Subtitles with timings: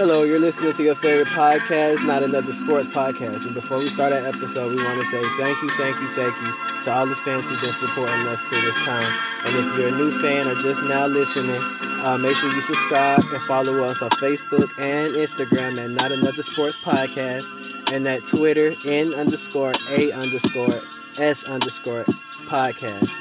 [0.00, 3.44] Hello, you're listening to your favorite podcast, Not Another Sports Podcast.
[3.44, 6.34] And before we start our episode, we want to say thank you, thank you, thank
[6.40, 9.14] you to all the fans who've been supporting us to this time.
[9.44, 11.60] And if you're a new fan or just now listening,
[12.00, 16.42] uh, make sure you subscribe and follow us on Facebook and Instagram at Not Another
[16.44, 20.80] Sports Podcast and at Twitter N underscore A underscore
[21.18, 22.04] S underscore
[22.46, 23.12] podcast.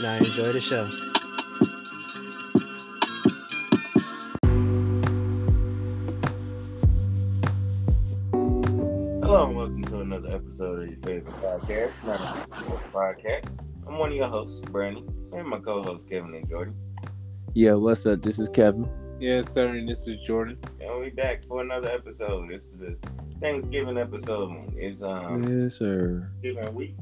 [0.00, 1.07] Now enjoy the show.
[10.48, 13.58] Episode of your favorite podcast, Not Another Podcast.
[13.86, 16.74] I'm one of your hosts, Brandon, and my co-hosts Kevin and Jordan.
[17.52, 18.22] Yeah, what's up?
[18.22, 18.88] This is Kevin.
[19.20, 20.56] Yes, sir, and this is Jordan.
[20.80, 22.48] And we back for another episode.
[22.48, 22.96] This is the
[23.42, 24.72] Thanksgiving episode.
[24.74, 26.30] It's um Yes, sir.
[26.42, 26.94] Thanksgiving week.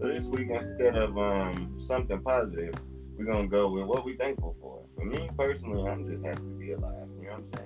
[0.00, 2.74] So this week instead of um something positive,
[3.16, 4.82] we're gonna go with what we thankful for.
[4.96, 7.06] For me personally, I'm just happy to be alive.
[7.20, 7.60] You know what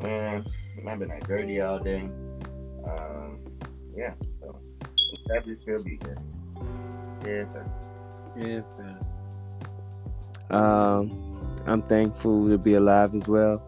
[0.00, 0.44] I'm saying?
[0.82, 2.10] Man, I've been at dirty all day.
[2.88, 3.45] Um,
[3.96, 4.60] yeah, so
[5.28, 6.18] I'm happy to still be here.
[7.24, 7.66] Yeah, sir.
[8.36, 10.56] Yes, sir.
[10.56, 13.62] Um, I'm thankful to be alive as well.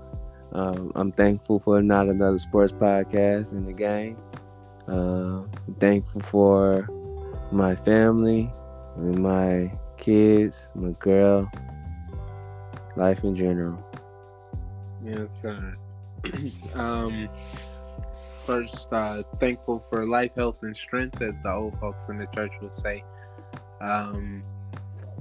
[0.52, 4.16] Um, I'm thankful for not another sports podcast in the game.
[4.88, 6.88] Uh, I'm thankful for
[7.50, 8.50] my family,
[8.96, 11.50] and my kids, my girl,
[12.96, 13.82] life in general.
[15.04, 15.76] Yes, sir.
[16.74, 17.28] um,
[18.48, 22.52] first, uh, thankful for life, health, and strength, as the old folks in the church
[22.62, 23.04] would say.
[23.82, 24.42] Um,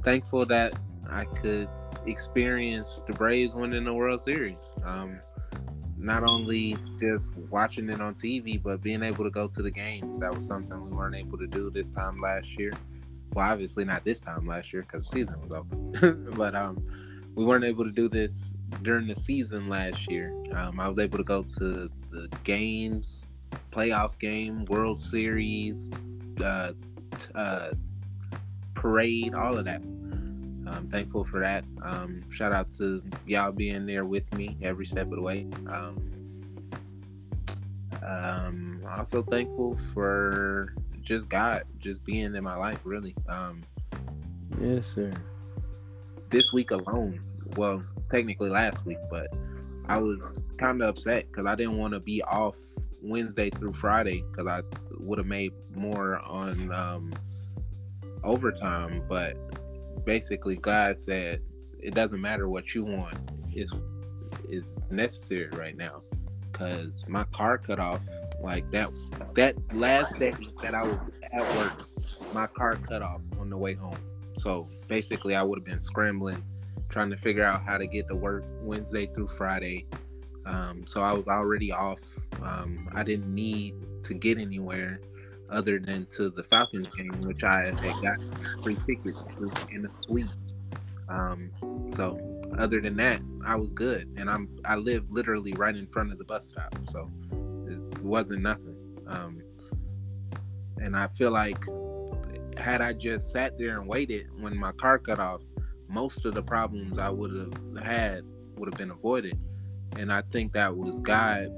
[0.02, 1.68] thankful that I could
[2.06, 4.74] experience the Braves winning the World Series.
[4.86, 5.20] Um,
[5.98, 10.20] not only just watching it on TV, but being able to go to the games.
[10.20, 12.72] That was something we weren't able to do this time last year.
[13.34, 16.32] Well, obviously not this time last year because the season was open.
[16.38, 16.82] but um,
[17.36, 20.34] we weren't able to do this during the season last year.
[20.56, 23.28] Um, I was able to go to the games,
[23.72, 25.90] playoff game, World Series,
[26.44, 26.72] uh,
[27.36, 27.72] uh,
[28.74, 29.82] parade, all of that.
[29.82, 31.64] I'm thankful for that.
[31.82, 35.48] Um, shout out to y'all being there with me every step of the way.
[35.68, 36.12] Um,
[38.04, 43.16] um, also thankful for just God, just being in my life, really.
[43.28, 43.64] Um,
[44.62, 45.12] Yes, sir.
[46.30, 47.22] this week alone,
[47.56, 49.28] well, technically last week, but
[49.88, 52.58] I was kind of upset because I didn't want to be off
[53.02, 54.62] Wednesday through Friday because I
[55.00, 57.14] would have made more on um,
[58.24, 59.04] overtime.
[59.08, 59.38] But
[60.06, 61.42] basically, God said
[61.80, 63.18] it doesn't matter what you want;
[63.52, 63.74] it's
[64.50, 66.02] it's necessary right now
[66.52, 68.02] because my car cut off
[68.42, 68.90] like that.
[69.36, 71.88] That last day that I was at work,
[72.34, 73.98] my car cut off on the way home.
[74.38, 76.44] So basically, I would have been scrambling,
[76.90, 79.86] trying to figure out how to get to work Wednesday through Friday.
[80.46, 82.20] Um, so I was already off.
[82.42, 85.00] Um, I didn't need to get anywhere
[85.50, 88.18] other than to the Falcons game, which I had got
[88.64, 89.28] free tickets
[89.72, 90.28] in the suite.
[91.10, 91.52] Um,
[91.90, 92.20] so
[92.58, 96.18] other than that, I was good, and I'm I live literally right in front of
[96.18, 97.12] the bus stop, so
[97.68, 98.76] it wasn't nothing.
[99.08, 99.42] Um,
[100.82, 101.64] and I feel like
[102.58, 105.42] had I just sat there and waited when my car cut off,
[105.90, 108.24] most of the problems I would have had
[108.58, 109.38] would have been avoided.
[109.98, 111.50] And I think that was God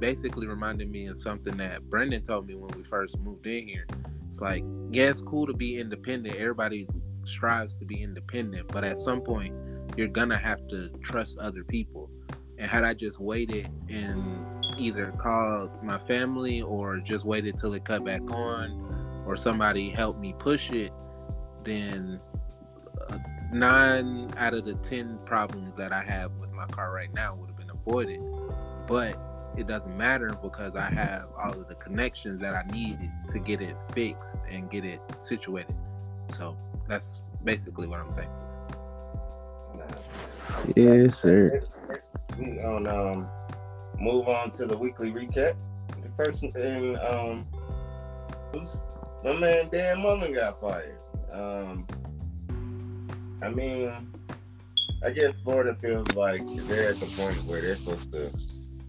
[0.00, 3.86] basically reminded me of something that Brendan told me when we first moved in here.
[4.28, 6.36] It's like, yeah, it's cool to be independent.
[6.36, 6.88] Everybody
[7.22, 9.54] strives to be independent, but at some point,
[9.96, 12.10] you're gonna have to trust other people.
[12.58, 14.44] And had I just waited and
[14.78, 20.20] either called my family or just waited till it cut back on, or somebody helped
[20.20, 20.92] me push it,
[21.64, 22.20] then
[23.54, 27.48] nine out of the ten problems that I have with my car right now would
[27.48, 28.20] have been avoided.
[28.86, 29.16] But
[29.56, 33.62] it doesn't matter because I have all of the connections that I needed to get
[33.62, 35.74] it fixed and get it situated.
[36.28, 36.56] So
[36.88, 38.40] that's basically what I'm thankful.
[40.74, 41.62] Yes, sir.
[42.38, 43.28] We on um
[43.98, 45.54] move on to the weekly recap.
[46.02, 47.46] The first in um
[49.22, 50.98] my man Dan Mullen got fired.
[51.32, 51.86] Um
[53.42, 53.92] I mean
[55.04, 58.32] I guess Florida feels like they're at the point where they're supposed to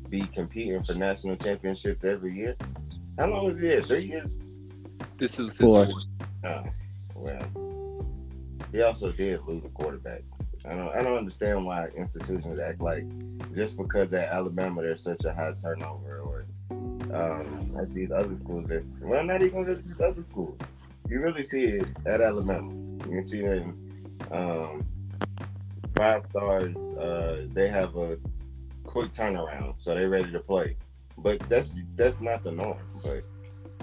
[0.10, 2.56] be competing for national championships every year.
[3.18, 3.86] How long was it?
[3.86, 4.30] Three years?
[5.18, 5.90] This is his Four.
[6.46, 6.64] Oh,
[7.16, 8.06] well.
[8.72, 10.22] He also did lose a quarterback.
[10.66, 13.06] I don't I don't understand why institutions act like
[13.54, 16.46] just because at Alabama there's such a high turnover or
[17.14, 20.58] um at these other schools that well not even just these other schools.
[21.08, 22.74] You really see it at Alabama.
[23.06, 23.85] You can see it in
[24.32, 24.86] um
[25.96, 28.18] five stars, uh they have a
[28.84, 30.78] quick turnaround, so they're ready to play.
[31.18, 32.78] But that's that's not the norm.
[33.04, 33.24] But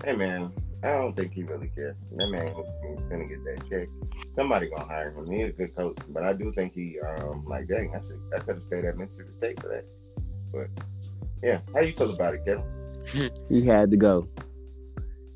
[0.05, 0.53] hey, man,
[0.83, 1.97] I don't think he really cares.
[2.17, 3.89] That man is gonna get that check.
[4.35, 5.31] Somebody gonna hire him.
[5.31, 8.39] He's a good coach, but I do think he um like dang, I should I
[8.41, 9.85] could have stayed at Mississippi State for that.
[10.53, 10.85] But
[11.43, 13.31] yeah, how you feel about it, Kevin?
[13.49, 14.29] he had to go.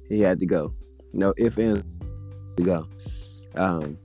[0.08, 0.74] He had to go.
[1.12, 1.82] No if and
[2.56, 2.88] to go.
[3.54, 3.98] Um,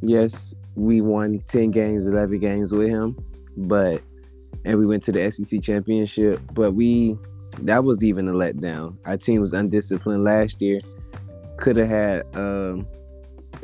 [0.00, 3.16] yes, we won ten games, eleven games with him,
[3.56, 4.02] but
[4.64, 7.16] and we went to the SEC championship, but we
[7.62, 8.96] that was even a letdown.
[9.04, 10.80] Our team was undisciplined last year.
[11.56, 12.86] Could have had um,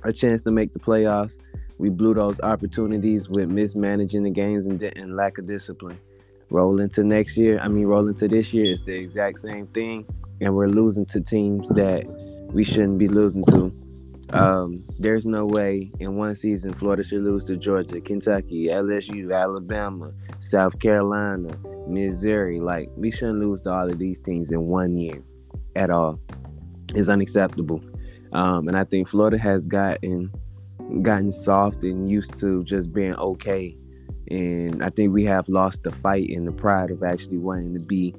[0.02, 1.38] a chance to make the playoffs.
[1.78, 5.98] We blew those opportunities with mismanaging the games and, and lack of discipline.
[6.50, 10.06] Roll into next year, I mean, roll into this year, it's the exact same thing,
[10.40, 12.04] and we're losing to teams that
[12.52, 13.72] we shouldn't be losing to.
[14.30, 20.12] Um, there's no way in one season Florida should lose to Georgia, Kentucky, LSU, Alabama,
[20.40, 21.56] South Carolina,
[21.86, 22.60] Missouri.
[22.60, 25.22] Like we shouldn't lose to all of these teams in one year
[25.76, 26.18] at all.
[26.94, 27.82] It's unacceptable.
[28.32, 30.32] Um, and I think Florida has gotten
[31.02, 33.76] gotten soft and used to just being okay.
[34.30, 37.84] And I think we have lost the fight and the pride of actually wanting to
[37.84, 38.14] be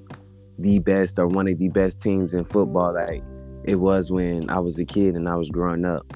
[0.60, 3.24] the best or one of the best teams in football like
[3.66, 6.16] it was when I was a kid and I was growing up.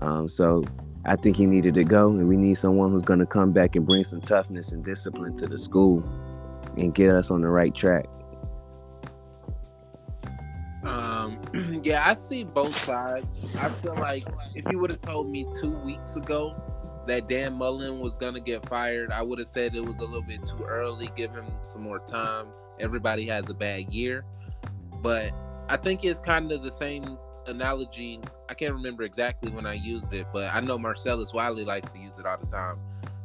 [0.00, 0.64] Um, so
[1.04, 3.76] I think he needed to go, and we need someone who's going to come back
[3.76, 6.02] and bring some toughness and discipline to the school
[6.76, 8.06] and get us on the right track.
[10.84, 11.40] Um,
[11.84, 13.46] yeah, I see both sides.
[13.58, 16.54] I feel like if you would have told me two weeks ago
[17.06, 20.22] that Dan Mullen was gonna get fired, I would have said it was a little
[20.22, 21.10] bit too early.
[21.16, 22.46] Give him some more time.
[22.80, 24.24] Everybody has a bad year,
[25.00, 25.32] but
[25.68, 28.20] I think it's kind of the same analogy.
[28.48, 31.98] I can't remember exactly when I used it, but I know Marcellus Wiley likes to
[31.98, 32.78] use it all the time.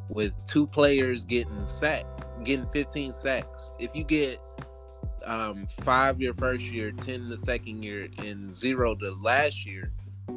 [0.09, 3.71] With two players getting sacked, getting 15 sacks.
[3.79, 4.41] If you get
[5.25, 9.91] um, five your first year, 10 the second year, and zero the last year,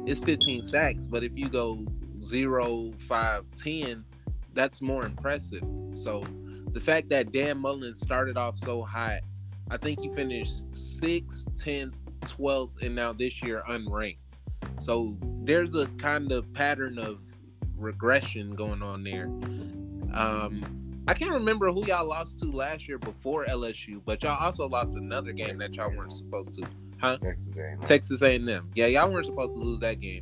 [0.05, 1.07] it's 15 sacks.
[1.07, 1.85] But if you go
[2.17, 4.05] zero, five, 10,
[4.53, 5.63] that's more impressive.
[5.93, 6.23] So
[6.71, 9.19] the fact that Dan Mullen started off so hot,
[9.69, 14.17] I think he finished sixth, 10th, 12th, and now this year unranked.
[14.79, 17.19] So there's a kind of pattern of
[17.75, 19.25] regression going on there.
[20.13, 24.67] Um, I can't remember who y'all lost to last year before LSU, but y'all also
[24.67, 26.67] lost another game that y'all weren't supposed to,
[26.99, 27.17] huh?
[27.17, 27.79] Texas A&M.
[27.81, 28.71] Texas A&M.
[28.75, 30.21] Yeah, y'all weren't supposed to lose that game.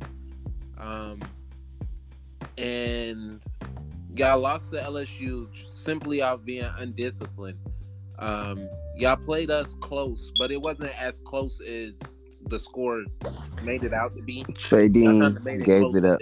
[0.78, 1.20] Um,
[2.58, 3.40] and
[4.14, 7.58] y'all lost to LSU simply off being undisciplined.
[8.18, 13.04] Um, y'all played us close, but it wasn't as close as the score
[13.62, 14.44] made it out to be.
[14.58, 16.20] Trey Dean gave it up.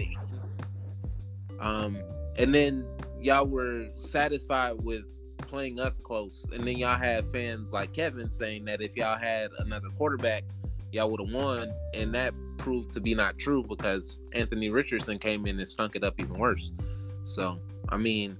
[1.60, 1.96] Um,
[2.36, 2.86] and then
[3.20, 5.04] y'all were satisfied with
[5.38, 9.50] playing us close, and then y'all had fans like Kevin saying that if y'all had
[9.58, 10.42] another quarterback,
[10.92, 15.46] y'all would have won, and that proved to be not true because Anthony Richardson came
[15.46, 16.72] in and stunk it up even worse.
[17.24, 17.58] So,
[17.88, 18.38] I mean,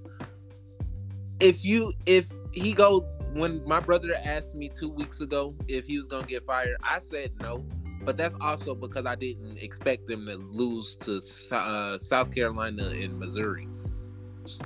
[1.39, 3.03] if you if he goes
[3.35, 6.99] when my brother asked me two weeks ago if he was gonna get fired, I
[6.99, 7.65] said no.
[8.03, 11.21] But that's also because I didn't expect them to lose to
[11.51, 13.67] uh, South Carolina and Missouri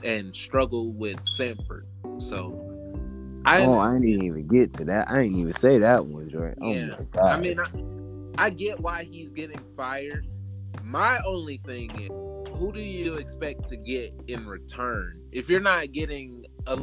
[0.04, 1.86] and struggle with Samford.
[2.20, 2.54] So,
[3.46, 5.10] I oh, I didn't even get to that.
[5.10, 6.30] I didn't even say that one?
[6.62, 6.96] Oh yeah.
[7.18, 10.28] Oh I mean, I, I get why he's getting fired.
[10.84, 12.10] My only thing is,
[12.56, 16.78] who do you expect to get in return if you're not getting a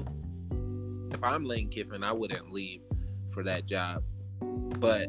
[1.17, 2.83] if I'm Lane Kiffin, I wouldn't leave
[3.31, 4.05] for that job.
[4.79, 5.09] But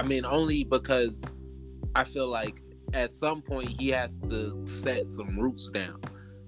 [0.00, 1.22] I mean, only because
[1.94, 2.62] I feel like
[2.94, 6.00] at some point he has to set some roots down.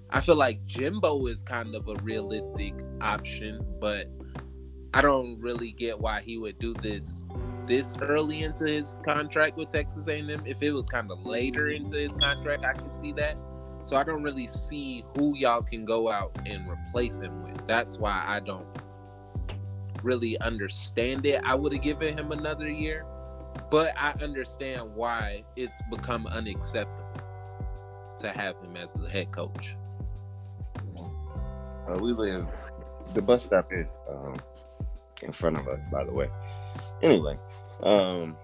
[0.09, 4.07] I feel like Jimbo is kind of a realistic option, but
[4.95, 7.25] I don't really get why he would do this
[7.67, 10.43] this early into his contract with Texas A&M.
[10.47, 13.37] If it was kind of later into his contract, I could see that.
[13.83, 17.67] So I don't really see who y'all can go out and replace him with.
[17.67, 18.67] That's why I don't
[20.03, 21.41] really understand it.
[21.45, 23.05] I would have given him another year,
[23.71, 26.97] but I understand why it's become unacceptable
[28.19, 29.75] to have him as the head coach.
[30.97, 32.47] Uh, we live.
[33.15, 34.37] The bus stop is um,
[35.23, 36.31] in front of us, by the way.
[37.03, 37.39] Anyway,
[37.83, 38.37] um,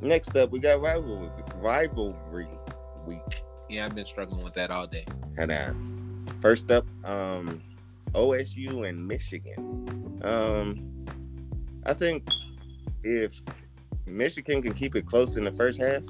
[0.00, 2.48] next up we got rivalry rivalry
[3.06, 3.41] week.
[3.72, 5.06] Yeah, I've been struggling with that all day.
[5.38, 5.72] And uh,
[6.42, 7.62] first up, um,
[8.12, 10.20] OSU and Michigan.
[10.22, 11.06] Um,
[11.86, 12.28] I think
[13.02, 13.32] if
[14.04, 16.02] Michigan can keep it close in the first half,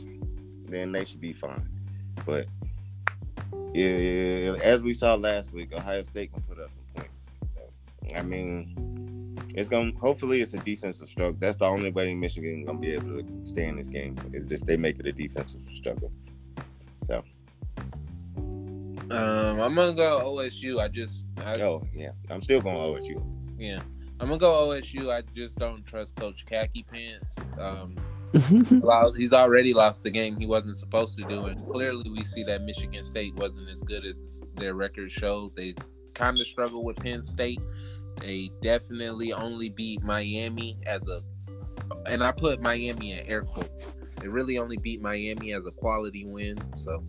[0.66, 1.68] then they should be fine.
[2.26, 2.46] But
[3.72, 7.28] yeah, as we saw last week, Ohio State can put up some points.
[7.54, 9.92] So, I mean, it's gonna.
[10.00, 11.36] Hopefully, it's a defensive struggle.
[11.38, 14.62] That's the only way Michigan gonna be able to stay in this game is if
[14.62, 16.10] they make it a defensive struggle.
[17.06, 17.22] So.
[19.10, 20.80] Um, I'm gonna go OSU.
[20.80, 21.26] I just.
[21.44, 23.22] I, oh yeah, I'm still going OSU.
[23.58, 23.80] Yeah,
[24.20, 25.12] I'm gonna go OSU.
[25.12, 27.38] I just don't trust Coach Khaki Pants.
[27.58, 27.96] Um,
[29.16, 32.62] he's already lost the game he wasn't supposed to do, and clearly we see that
[32.62, 35.50] Michigan State wasn't as good as their record shows.
[35.56, 35.74] They
[36.14, 37.60] kind of struggled with Penn State.
[38.20, 41.22] They definitely only beat Miami as a,
[42.06, 43.92] and I put Miami in air quotes.
[44.18, 46.56] They really only beat Miami as a quality win.
[46.78, 47.02] So,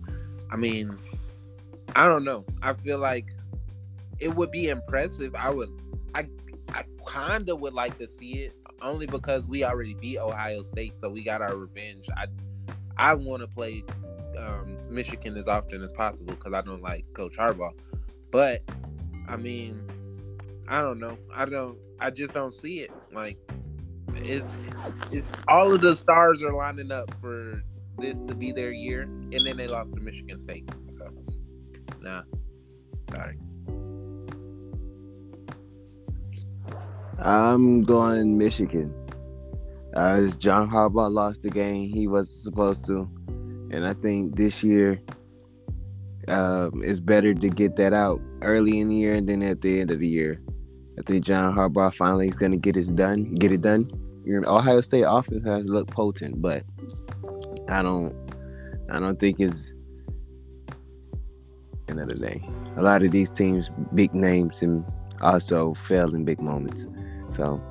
[0.51, 0.97] I mean,
[1.95, 2.45] I don't know.
[2.61, 3.25] I feel like
[4.19, 5.35] it would be impressive.
[5.35, 5.69] I would,
[6.15, 6.27] I,
[6.73, 10.99] I kind of would like to see it only because we already beat Ohio State,
[10.99, 12.05] so we got our revenge.
[12.17, 12.25] I,
[12.97, 13.83] I want to play
[14.37, 17.73] um, Michigan as often as possible because I don't like Coach Harbaugh.
[18.31, 18.61] But
[19.27, 19.79] I mean,
[20.67, 21.17] I don't know.
[21.33, 21.77] I don't.
[21.99, 22.91] I just don't see it.
[23.11, 23.37] Like
[24.15, 24.57] it's
[25.11, 27.63] it's all of the stars are lining up for
[27.99, 30.69] this to be their year, and then they lost to Michigan State.
[30.93, 31.09] So,
[32.03, 32.23] nah,
[33.09, 33.37] sorry.
[37.19, 38.93] I'm going Michigan.
[39.95, 43.07] Uh, John Harbaugh lost the game he wasn't supposed to,
[43.71, 45.01] and I think this year
[46.27, 49.91] um, it's better to get that out early in the year than at the end
[49.91, 50.41] of the year.
[50.97, 53.33] I think John Harbaugh finally is going to get it done.
[53.35, 53.89] Get it done.
[54.25, 56.63] Your Ohio State offense has looked potent, but
[57.69, 58.15] I don't.
[58.91, 59.73] I don't think it's
[61.89, 62.41] end of the day.
[62.77, 64.83] A lot of these teams, big names, and
[65.21, 66.87] also fail in big moments.
[67.35, 67.61] So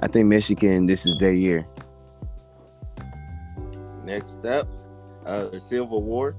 [0.00, 1.66] I think Michigan, this is their year.
[4.04, 4.68] Next up,
[5.26, 6.36] uh, the Civil War.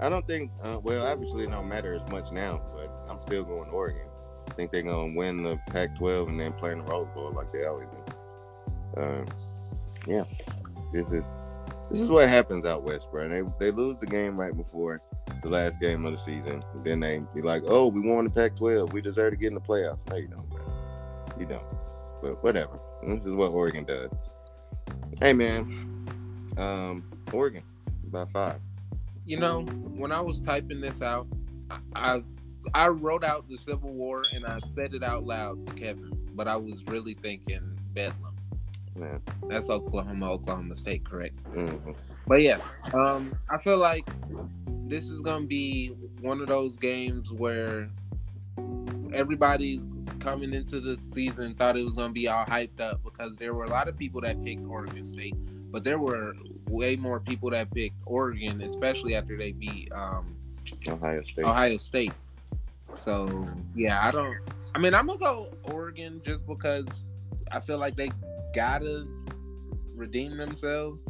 [0.00, 0.50] I don't think.
[0.62, 4.08] Uh, well, obviously, it don't matter as much now, but I'm still going to Oregon.
[4.48, 7.52] I think they're gonna win the Pac-12 and then play in the Rose Bowl like
[7.52, 9.00] they always do.
[9.00, 9.26] Um,
[10.06, 10.24] yeah,
[10.92, 11.36] this is
[11.90, 13.28] this is what happens out west, bro.
[13.28, 15.00] They they lose the game right before
[15.42, 16.64] the last game of the season.
[16.84, 18.92] Then they be like, "Oh, we won the Pac-12.
[18.92, 20.60] We deserve to get in the playoffs." No, you don't, bro.
[21.38, 21.64] You don't.
[22.22, 22.78] But whatever.
[23.06, 24.10] This is what Oregon does.
[25.20, 26.06] Hey, man.
[26.56, 27.62] Um, Oregon
[28.04, 28.60] by five.
[29.24, 31.26] You know, when I was typing this out,
[31.70, 32.22] I, I
[32.74, 36.46] I wrote out the Civil War and I said it out loud to Kevin, but
[36.46, 38.36] I was really thinking Bedlam.
[38.94, 39.22] Man.
[39.48, 41.42] That's Oklahoma, Oklahoma State, correct?
[41.54, 41.92] Mm-hmm.
[42.26, 42.58] But yeah,
[42.92, 44.08] um, I feel like
[44.92, 45.88] this is gonna be
[46.20, 47.88] one of those games where
[49.14, 49.80] everybody
[50.18, 53.64] coming into the season thought it was gonna be all hyped up because there were
[53.64, 55.34] a lot of people that picked Oregon State,
[55.70, 56.34] but there were
[56.68, 60.36] way more people that picked Oregon, especially after they beat um,
[60.86, 61.44] Ohio State.
[61.46, 62.12] Ohio State.
[62.92, 64.36] So yeah, I don't.
[64.74, 67.06] I mean, I'm gonna go Oregon just because
[67.50, 68.10] I feel like they
[68.54, 69.06] gotta
[69.94, 71.02] redeem themselves.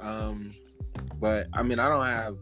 [0.00, 0.52] Um,
[1.18, 2.36] but I mean, I don't have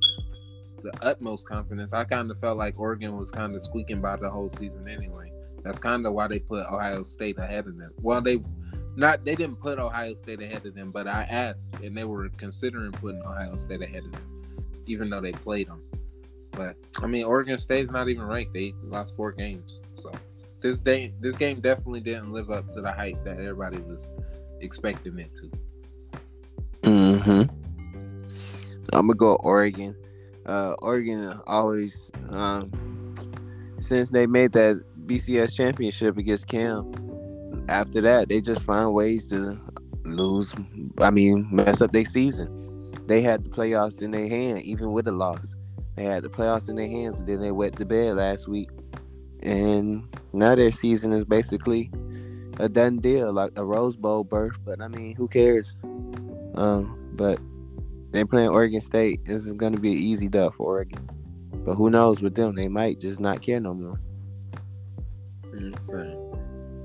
[0.82, 1.92] the utmost confidence.
[1.92, 5.32] I kind of felt like Oregon was kind of squeaking by the whole season anyway.
[5.62, 7.92] That's kind of why they put Ohio State ahead of them.
[8.00, 8.40] Well, they
[8.96, 12.28] not they didn't put Ohio State ahead of them, but I asked and they were
[12.30, 15.82] considering putting Ohio State ahead of them, even though they played them.
[16.52, 18.54] But I mean, Oregon State's not even ranked.
[18.54, 20.10] They lost four games, so
[20.60, 24.10] this day this game definitely didn't live up to the hype that everybody was
[24.60, 25.50] expecting it to.
[26.82, 27.42] Mm-hmm.
[28.92, 29.94] I'm gonna go Oregon.
[30.48, 33.14] Uh, Oregon always, um,
[33.78, 36.90] since they made that BCS championship against Cam,
[37.68, 39.60] after that they just find ways to
[40.04, 40.54] lose.
[40.98, 42.94] I mean, mess up their season.
[43.06, 45.54] They had the playoffs in their hand, even with a loss.
[45.96, 48.70] They had the playoffs in their hands, and then they wet the bed last week.
[49.42, 51.90] And now their season is basically
[52.58, 54.56] a done deal, like a Rose Bowl berth.
[54.64, 55.76] But I mean, who cares?
[56.54, 57.38] Um, but
[58.10, 59.24] they're playing Oregon State.
[59.24, 61.08] This is to be an easy dub for Oregon.
[61.64, 62.54] But who knows with them?
[62.54, 64.00] They might just not care no more.
[65.56, 66.16] Insane.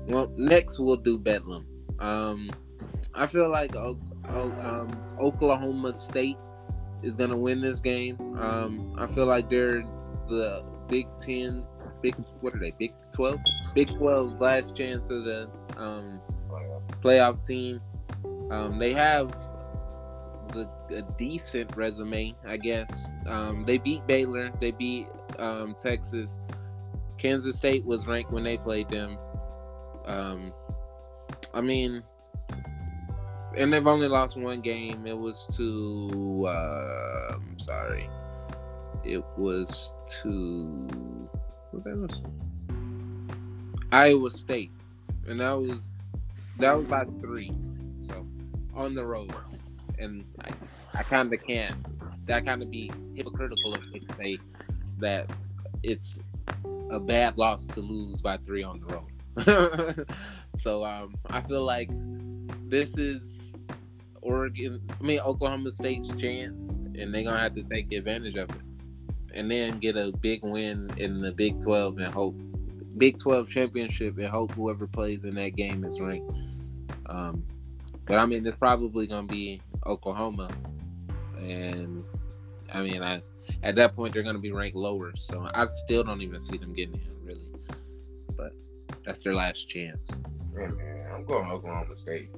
[0.06, 1.66] Well, next we'll do Bedlam.
[1.98, 2.50] Um,
[3.14, 3.74] I feel like
[4.28, 6.36] um, Oklahoma State
[7.02, 8.18] is gonna win this game.
[8.38, 9.84] Um, I feel like they're
[10.28, 11.64] the Big Ten,
[12.02, 12.72] Big what are they?
[12.78, 13.40] Big Twelve,
[13.74, 16.20] Big 12's last chance of the um,
[17.02, 17.80] playoff team.
[18.50, 19.34] Um, they have
[20.94, 23.08] a decent resume, I guess.
[23.26, 25.06] Um, they beat Baylor, they beat
[25.38, 26.38] um, Texas.
[27.18, 29.18] Kansas State was ranked when they played them.
[30.06, 30.52] Um,
[31.52, 32.02] I mean,
[33.56, 35.06] and they've only lost one game.
[35.06, 38.08] It was to uh, I'm sorry.
[39.04, 41.28] It was to
[41.70, 42.22] what that was.
[43.92, 44.72] Iowa State,
[45.26, 45.78] and that was
[46.58, 47.52] that was by three,
[48.08, 48.26] so
[48.74, 49.32] on the road,
[49.98, 50.50] and I,
[50.94, 51.76] I kind of can't.
[52.26, 54.38] That kind of be hypocritical of me to say
[54.98, 55.30] that
[55.82, 56.18] it's
[56.90, 60.06] a bad loss to lose by three on the road.
[60.56, 61.90] so um, I feel like
[62.68, 63.54] this is
[64.22, 64.80] Oregon.
[65.00, 66.60] I mean Oklahoma State's chance,
[66.96, 68.62] and they're gonna have to take advantage of it,
[69.34, 72.36] and then get a big win in the Big Twelve and hope
[72.96, 76.32] Big Twelve championship and hope whoever plays in that game is ranked.
[77.06, 77.44] Um,
[78.06, 80.48] but I mean, it's probably gonna be Oklahoma,
[81.44, 82.04] and
[82.72, 83.22] I mean, I
[83.62, 85.12] at that point they're gonna be ranked lower.
[85.16, 87.42] So I still don't even see them getting in really.
[88.36, 88.52] But
[89.04, 90.10] that's their last chance.
[90.54, 92.30] Yeah, man, I'm going Oklahoma State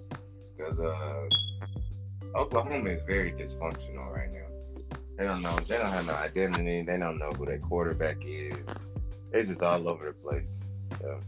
[0.57, 1.29] because uh,
[2.37, 4.99] Oklahoma is very dysfunctional right now.
[5.17, 5.59] They don't know.
[5.67, 6.83] They don't have no identity.
[6.83, 8.57] They don't know who their quarterback is.
[9.33, 10.45] They're just all over the place.
[11.01, 11.21] So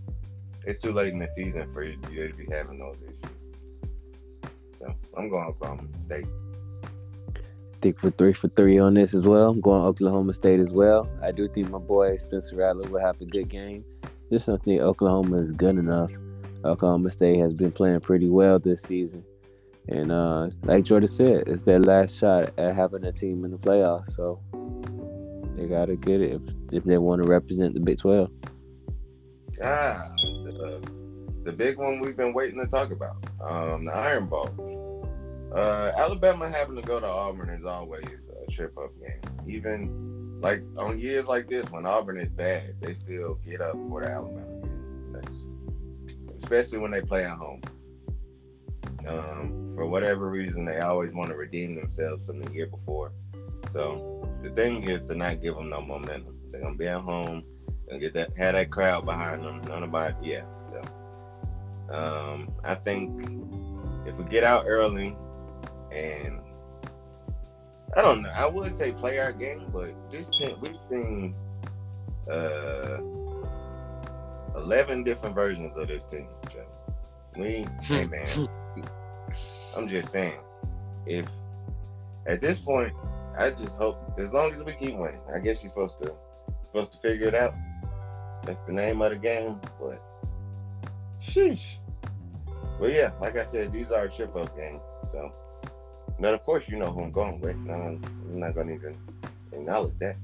[0.67, 4.51] it's too late in the season for you to be having those issues.
[4.79, 6.27] So I'm going Oklahoma State.
[7.81, 9.51] Think for three for three on this as well.
[9.51, 11.09] I'm going Oklahoma State as well.
[11.23, 13.85] I do think my boy Spencer Rattler will have a good game.
[14.31, 16.13] Just don't think Oklahoma is good enough.
[16.65, 19.25] Oklahoma State has been playing pretty well this season.
[19.89, 23.57] And uh, like Jordan said, it's their last shot at having a team in the
[23.57, 24.11] playoffs.
[24.11, 24.41] So
[25.57, 26.43] they gotta get it if,
[26.73, 28.31] if they want to represent the Big Twelve.
[29.63, 30.11] Ah,
[30.45, 30.81] the,
[31.45, 34.88] the big one we've been waiting to talk about, um, the Iron Bowl.
[35.55, 39.21] Uh, Alabama having to go to Auburn is always a trip up game.
[39.49, 44.03] Even like on years like this, when Auburn is bad, they still get up for
[44.03, 45.23] the Alabama game.
[46.43, 47.61] Especially when they play at home.
[49.07, 53.13] Um, for whatever reason, they always want to redeem themselves from the year before.
[53.73, 56.37] So the thing is to not give them no momentum.
[56.51, 57.43] They're gonna be at home
[57.91, 59.63] and get that have that crowd behind them.
[59.63, 60.45] None about yeah.
[60.71, 63.29] So, um, I think
[64.07, 65.17] if we get out early
[65.93, 66.41] and
[67.97, 71.35] I don't know, I would say play our game, but this team we've seen
[72.31, 72.99] uh
[74.57, 76.29] eleven different versions of this team.
[77.37, 78.49] We hey man.
[79.77, 80.41] I'm just saying,
[81.07, 81.27] if
[82.27, 82.93] at this point,
[83.39, 86.13] I just hope as long as we keep winning, I guess you're supposed to
[86.67, 87.55] supposed to figure it out.
[88.45, 90.03] That's the name of the game, but
[91.27, 91.63] sheesh.
[92.81, 94.81] Well, yeah, like I said, these are trip up games.
[95.13, 95.33] So,
[96.21, 97.57] but of course, you know who I'm going with.
[97.57, 98.01] No, I'm
[98.41, 98.97] not gonna even
[99.53, 100.17] acknowledge that.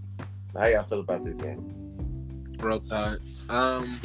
[0.57, 2.45] How y'all feel about this game?
[2.59, 3.19] Real Tide.
[3.49, 3.99] Um,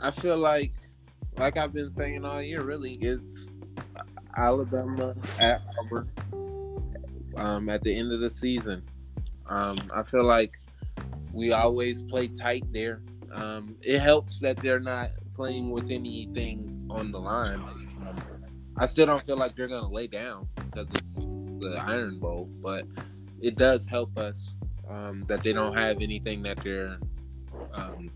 [0.00, 0.72] I feel like,
[1.38, 3.50] like I've been saying all year, really, it's
[4.36, 6.10] Alabama at Auburn.
[7.36, 8.82] Um, at the end of the season,
[9.46, 10.58] um, I feel like
[11.32, 13.00] we always play tight there.
[13.32, 17.62] Um, it helps that they're not playing with anything on the line.
[18.76, 21.16] I still don't feel like they're gonna lay down because it's
[21.60, 22.84] the Iron Bowl, but
[23.40, 24.54] it does help us
[24.88, 26.98] um, that they don't have anything that they're
[27.74, 28.10] um,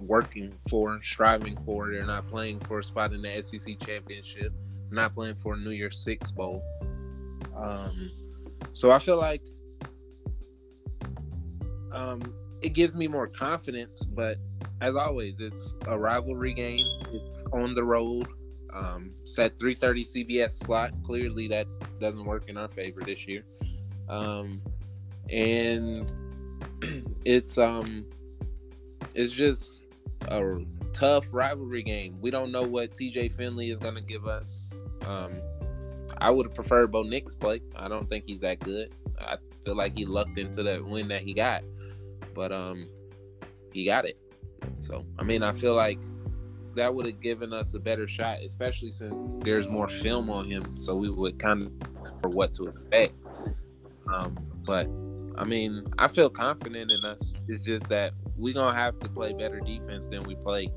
[0.00, 1.90] working for, striving for.
[1.90, 4.52] They're not playing for a spot in the SEC championship,
[4.90, 6.62] not playing for a New Year's Six bowl.
[7.56, 8.10] Um,
[8.72, 9.42] so I feel like
[11.92, 12.20] um,
[12.62, 14.04] it gives me more confidence.
[14.04, 14.38] But
[14.80, 16.86] as always, it's a rivalry game.
[17.12, 18.26] It's on the road.
[18.76, 20.92] Um, that 3:30 CBS slot.
[21.02, 21.66] Clearly, that
[22.00, 23.44] doesn't work in our favor this year.
[24.08, 24.60] Um,
[25.30, 26.12] and
[27.24, 28.04] it's um,
[29.14, 29.84] it's just
[30.28, 30.58] a
[30.92, 32.18] tough rivalry game.
[32.20, 34.72] We don't know what TJ Finley is going to give us.
[35.06, 35.32] Um,
[36.18, 37.60] I would have preferred Bo Nix play.
[37.74, 38.94] I don't think he's that good.
[39.18, 41.62] I feel like he lucked into that win that he got,
[42.34, 42.88] but um,
[43.72, 44.18] he got it.
[44.78, 45.98] So I mean, I feel like
[46.76, 50.78] that would have given us a better shot, especially since there's more film on him,
[50.78, 53.14] so we would kind of for what to expect.
[54.12, 54.88] Um, but
[55.38, 57.34] I mean, I feel confident in us.
[57.48, 60.70] It's just that we're gonna have to play better defense than we play,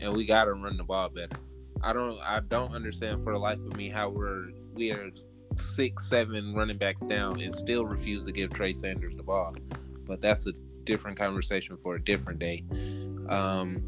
[0.00, 1.36] and we gotta run the ball better.
[1.82, 5.10] I don't I don't understand for the life of me how we're we are
[5.56, 9.54] six, seven running backs down and still refuse to give Trey Sanders the ball.
[10.06, 10.52] But that's a
[10.84, 12.64] different conversation for a different day.
[13.28, 13.82] Um,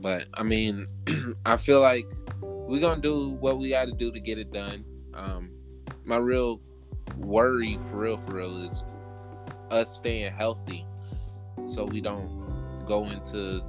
[0.00, 0.86] but I mean,
[1.46, 2.06] I feel like
[2.40, 4.84] we're gonna do what we got to do to get it done.
[5.14, 5.50] Um,
[6.04, 6.60] my real
[7.16, 8.82] worry, for real, for real, is
[9.70, 10.86] us staying healthy,
[11.64, 13.62] so we don't go into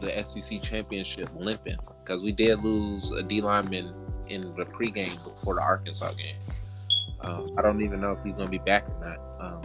[0.00, 1.76] the SEC championship limping.
[2.02, 3.94] Because we did lose a D lineman
[4.28, 6.36] in the pregame before the Arkansas game.
[7.20, 9.18] Um, I don't even know if he's gonna be back or not.
[9.40, 9.62] Um,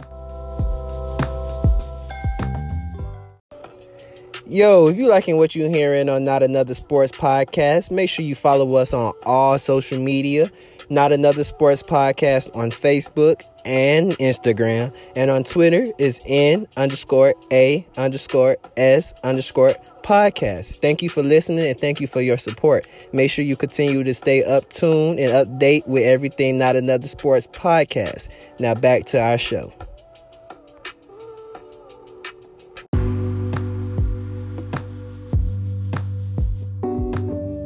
[4.46, 8.34] Yo, if you liking what you're hearing on Not Another Sports Podcast, make sure you
[8.34, 10.50] follow us on all social media.
[10.90, 14.94] Not Another Sports Podcast on Facebook and Instagram.
[15.16, 20.78] And on Twitter is N underscore A underscore S underscore podcast.
[20.82, 22.86] Thank you for listening and thank you for your support.
[23.14, 27.46] Make sure you continue to stay up tuned and update with everything Not Another Sports
[27.46, 28.28] Podcast.
[28.60, 29.72] Now back to our show.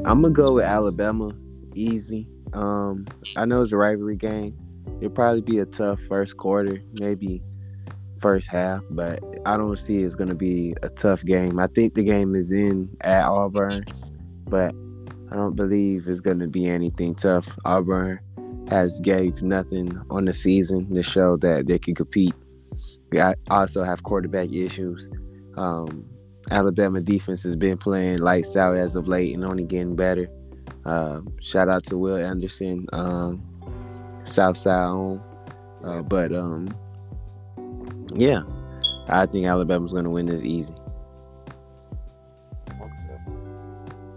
[0.09, 1.33] I'm gonna go with Alabama,
[1.75, 2.27] easy.
[2.55, 3.05] Um,
[3.37, 4.57] I know it's a rivalry game.
[5.03, 7.43] It'll probably be a tough first quarter, maybe
[8.19, 11.61] first half, but I don't see it's gonna be a tough game.
[11.61, 13.85] I think the game is in at Auburn,
[14.47, 14.75] but
[15.31, 17.55] I don't believe it's gonna be anything tough.
[17.67, 18.19] Auburn
[18.71, 22.35] has gave nothing on the season to show that they can compete.
[23.13, 25.07] We also have quarterback issues.
[25.59, 26.07] Um,
[26.51, 30.29] Alabama defense has been playing lights out as of late and only getting better.
[30.85, 33.43] Uh, shout out to Will Anderson, um,
[34.25, 35.23] Southside home.
[35.85, 36.69] Uh, but um,
[38.15, 38.43] yeah,
[39.09, 40.75] I think Alabama's going to win this easy.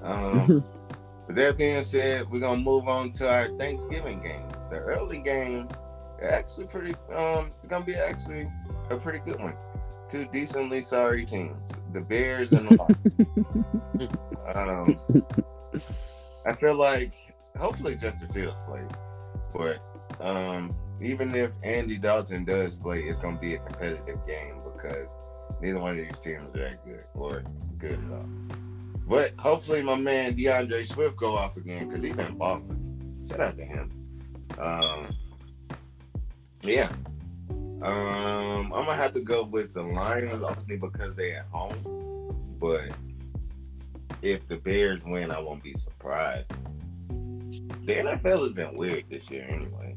[0.04, 0.63] Um,
[1.28, 4.48] with that being said, we're gonna move on to our Thanksgiving game.
[4.70, 5.67] The early game,
[6.22, 6.96] actually pretty.
[7.13, 8.50] Um, it's gonna be actually
[8.89, 9.56] a pretty good one.
[10.10, 11.56] Two decently sorry teams,
[11.93, 14.12] the Bears and the Lions.
[14.56, 15.25] um,
[16.45, 17.13] I feel like
[17.58, 18.89] hopefully Justin Fields plays,
[19.54, 19.80] but
[20.19, 25.08] um, even if Andy Dalton does play, it's gonna be a competitive game because
[25.62, 27.43] neither one of these teams are that good or
[27.77, 28.25] good at all.
[29.08, 33.27] But hopefully, my man D'Andre Swift go off again because he's been balling.
[33.30, 33.91] Shout out to him.
[34.60, 35.15] Um,
[36.63, 36.91] yeah.
[37.82, 42.56] Um, I'm gonna have to go with the Lions only because they at home.
[42.60, 42.91] But
[44.22, 46.46] if the Bears win, I won't be surprised.
[47.10, 49.96] The NFL has been weird this year, anyway.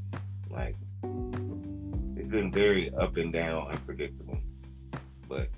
[0.51, 0.77] Like
[2.17, 4.39] it's been very up and down, unpredictable.
[5.29, 5.49] But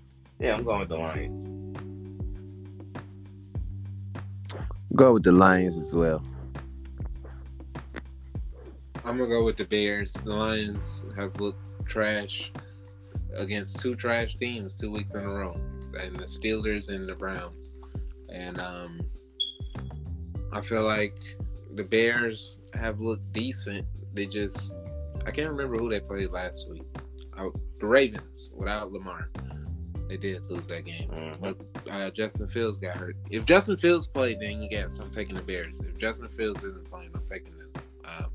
[0.41, 1.79] yeah, I'm going with the Lions.
[4.97, 6.25] Go with the Lions as well.
[9.05, 10.13] I'm gonna go with the Bears.
[10.15, 12.53] The Lions have looked trash
[13.35, 15.59] against two trash teams two weeks in a row,
[15.99, 17.71] and the Steelers and the Browns.
[18.29, 19.01] And um,
[20.53, 21.17] I feel like
[21.75, 23.87] the Bears have looked decent.
[24.15, 24.73] They just
[25.27, 26.85] I can't remember who they played last week.
[27.37, 27.49] Uh,
[27.81, 29.29] the Ravens without Lamar.
[30.09, 31.41] They did lose that game, Mhm.
[31.41, 33.17] but uh, Justin Fields got hurt.
[33.29, 35.81] If Justin Fields played, then you guess I'm taking the Bears.
[35.81, 38.31] If Justin Fields isn't playing, I'm taking the, um,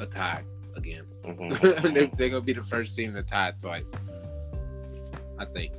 [0.00, 0.42] a tie
[0.76, 1.04] again.
[1.24, 1.92] Mhm.
[1.94, 3.90] they're, they're gonna be the first team to tie twice.
[5.38, 5.72] I think.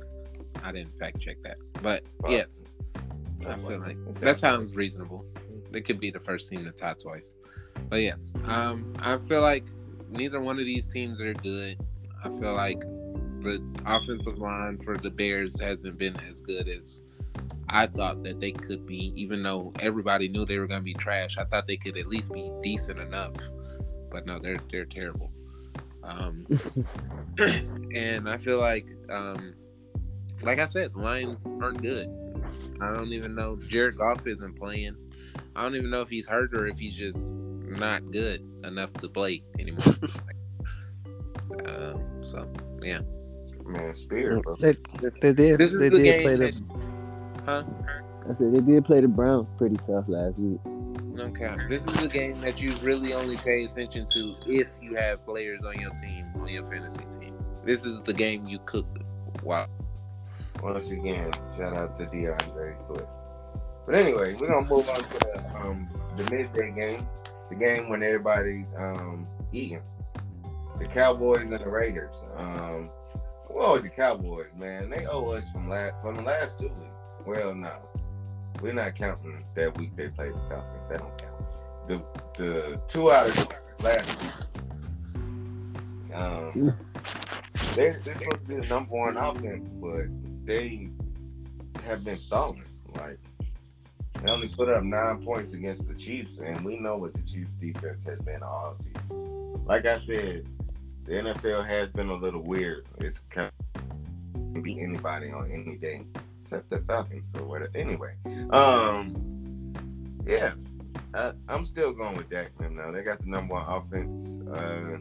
[0.62, 2.62] I didn't fact check that, but yes,
[3.46, 5.24] I feel like that sounds reasonable.
[5.70, 7.32] They could be the first team to tie twice.
[7.88, 9.64] But yes, um, I feel like
[10.10, 11.78] neither one of these teams are good.
[12.24, 17.02] I feel like the offensive line for the Bears hasn't been as good as
[17.68, 20.94] I thought that they could be, even though everybody knew they were going to be
[20.94, 21.36] trash.
[21.38, 23.34] I thought they could at least be decent enough,
[24.10, 25.30] but no, they're they're terrible.
[26.02, 26.46] Um,
[27.94, 29.54] and I feel like, um,
[30.42, 32.08] like I said, the Lions aren't good.
[32.80, 33.56] I don't even know.
[33.68, 34.96] Jared Goff isn't playing.
[35.56, 39.08] I don't even know if he's hurt or if he's just not good enough to
[39.08, 39.82] play anymore.
[41.66, 42.48] um, so
[42.82, 43.00] yeah,
[43.64, 44.40] Man, Spear.
[44.60, 44.76] They,
[45.20, 45.58] they did.
[45.58, 46.20] this They the did game.
[46.22, 47.42] play that- the.
[47.46, 47.64] huh?
[48.28, 50.60] I said they did play the Browns pretty tough last week.
[51.18, 51.56] Okay.
[51.68, 55.64] This is a game that you really only pay attention to if you have players
[55.64, 57.34] on your team, on your fantasy team.
[57.64, 58.86] This is the game you cook.
[59.42, 59.66] Wow.
[60.62, 63.06] Once again, shout out to D'Andre Swift.
[63.86, 67.06] But anyway, we're gonna move on to the um the midday game,
[67.48, 69.82] the game when everybody's um eating.
[70.78, 72.14] The Cowboys and the Raiders.
[72.36, 72.90] Um,
[73.48, 76.92] well, the Cowboys, man, they owe us from last from the last two weeks.
[77.24, 77.72] Well, no,
[78.60, 80.88] we're not counting that week they played the Falcons.
[80.88, 81.36] That don't count.
[81.88, 82.02] The
[82.38, 83.48] the two out of
[83.80, 84.32] last week.
[86.14, 86.74] Um,
[87.74, 90.06] they they're supposed to be the number one offense, but
[90.44, 90.88] they
[91.84, 92.64] have been stalling.
[92.98, 93.18] Like
[94.22, 97.50] they only put up nine points against the Chiefs, and we know what the Chiefs
[97.60, 99.64] defense has been all season.
[99.66, 100.48] Like I said,
[101.04, 102.86] the NFL has been a little weird.
[102.98, 103.82] It's kind of
[104.52, 106.02] can beat anybody on any day
[106.46, 107.70] except the Falcons or whatever.
[107.74, 108.14] Anyway,
[108.50, 109.74] um,
[110.26, 110.52] yeah,
[111.14, 112.90] I, I'm still going with Dak now.
[112.90, 114.40] They got the number one offense.
[114.48, 114.98] Uh,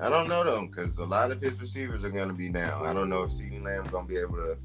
[0.00, 2.86] I don't know though, because a lot of his receivers are going to be down.
[2.86, 4.56] I don't know if CeeDee Lamb's going to be able to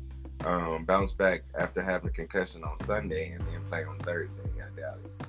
[0.47, 4.33] um, bounce back after having a concussion on Sunday and then play on Thursday.
[4.55, 5.27] I doubt it.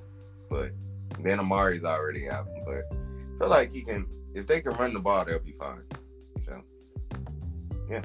[0.48, 0.72] But
[1.20, 2.48] then Amari's already out.
[2.64, 4.06] But I feel like he can.
[4.34, 5.82] If they can run the ball, they'll be fine.
[6.44, 6.62] So
[7.88, 8.02] yeah.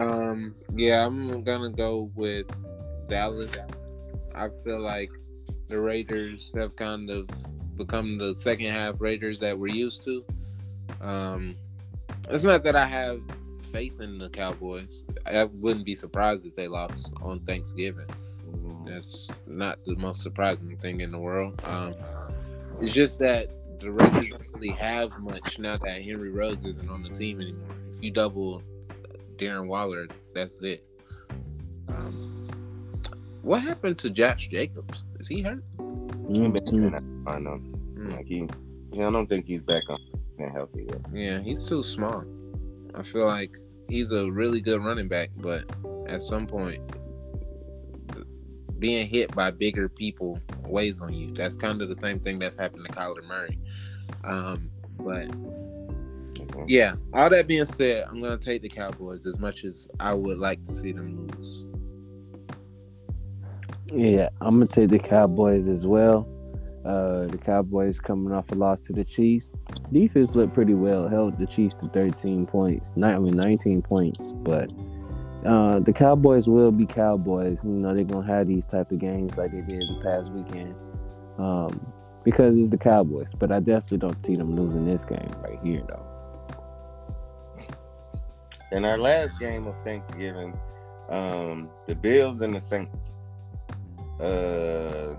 [0.00, 2.46] Um, yeah, I'm gonna go with
[3.08, 3.54] Dallas.
[4.34, 5.10] I feel like
[5.68, 7.28] the Raiders have kind of
[7.76, 10.24] become the second half Raiders that we're used to.
[11.02, 11.54] Um,
[12.30, 13.20] it's not that I have
[13.72, 15.04] faith in the Cowboys.
[15.26, 18.08] I wouldn't be surprised if they lost on Thanksgiving.
[18.86, 21.60] That's not the most surprising thing in the world.
[21.66, 21.94] Um,
[22.80, 27.02] it's just that the Raiders don't really have much now that Henry Ruggs isn't on
[27.02, 27.76] the team anymore.
[27.96, 28.62] If you double
[29.40, 30.84] Darren Waller, that's it.
[31.88, 32.48] Um,
[33.42, 35.06] what happened to Josh Jacobs?
[35.18, 35.64] Is he hurt?
[36.30, 37.24] He been.
[37.26, 37.60] I know.
[37.94, 38.16] Mm.
[38.16, 38.46] Like he,
[38.92, 39.98] yeah, I don't think he's back on
[40.38, 41.00] and healthy yet.
[41.12, 42.24] Yeah, he's too small.
[42.94, 43.50] I feel like
[43.88, 45.64] he's a really good running back, but
[46.08, 46.82] at some point,
[48.78, 51.34] being hit by bigger people weighs on you.
[51.34, 53.58] That's kind of the same thing that's happened to Kyler Murray.
[54.24, 55.28] Um, but
[56.66, 60.38] Yeah, all that being said, I'm gonna take the Cowboys as much as I would
[60.38, 61.64] like to see them lose.
[63.92, 66.28] Yeah, I'm gonna take the Cowboys as well.
[66.84, 69.50] Uh, the Cowboys coming off a loss to the Chiefs.
[69.92, 74.32] Defense looked pretty well, held the Chiefs to 13 points, not I mean 19 points,
[74.32, 74.72] but
[75.44, 77.58] uh, the Cowboys will be Cowboys.
[77.64, 80.74] You know they're gonna have these type of games like they did the past weekend,
[81.38, 81.92] um,
[82.24, 83.28] because it's the Cowboys.
[83.38, 86.09] But I definitely don't see them losing this game right here, though.
[88.72, 90.58] In our last game of Thanksgiving,
[91.08, 93.14] um, the Bills and the Saints.
[94.20, 95.16] Uh,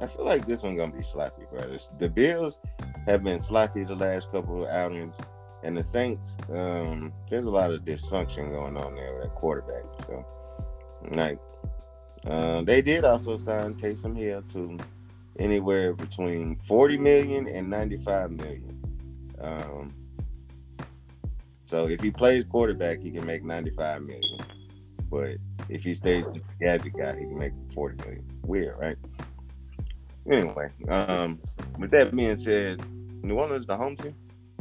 [0.00, 1.90] I feel like this one gonna be sloppy, brothers.
[1.98, 2.58] The Bills
[3.06, 5.14] have been sloppy the last couple of outings,
[5.62, 9.84] and the Saints, um, there's a lot of dysfunction going on there with that quarterback.
[10.06, 10.26] So,
[11.12, 11.38] like,
[12.26, 14.78] uh, they did also sign Taysom Hill to
[15.38, 18.82] anywhere between 40 million and 95 million.
[19.40, 19.94] Um,
[21.70, 24.40] so if he plays quarterback, he can make 95 million.
[25.08, 25.36] But
[25.68, 28.24] if he stays the gadget guy, he can make 40 million.
[28.42, 28.96] Weird, right?
[30.28, 31.38] Anyway, um,
[31.78, 32.82] with that being said,
[33.22, 34.14] New Orleans the home team.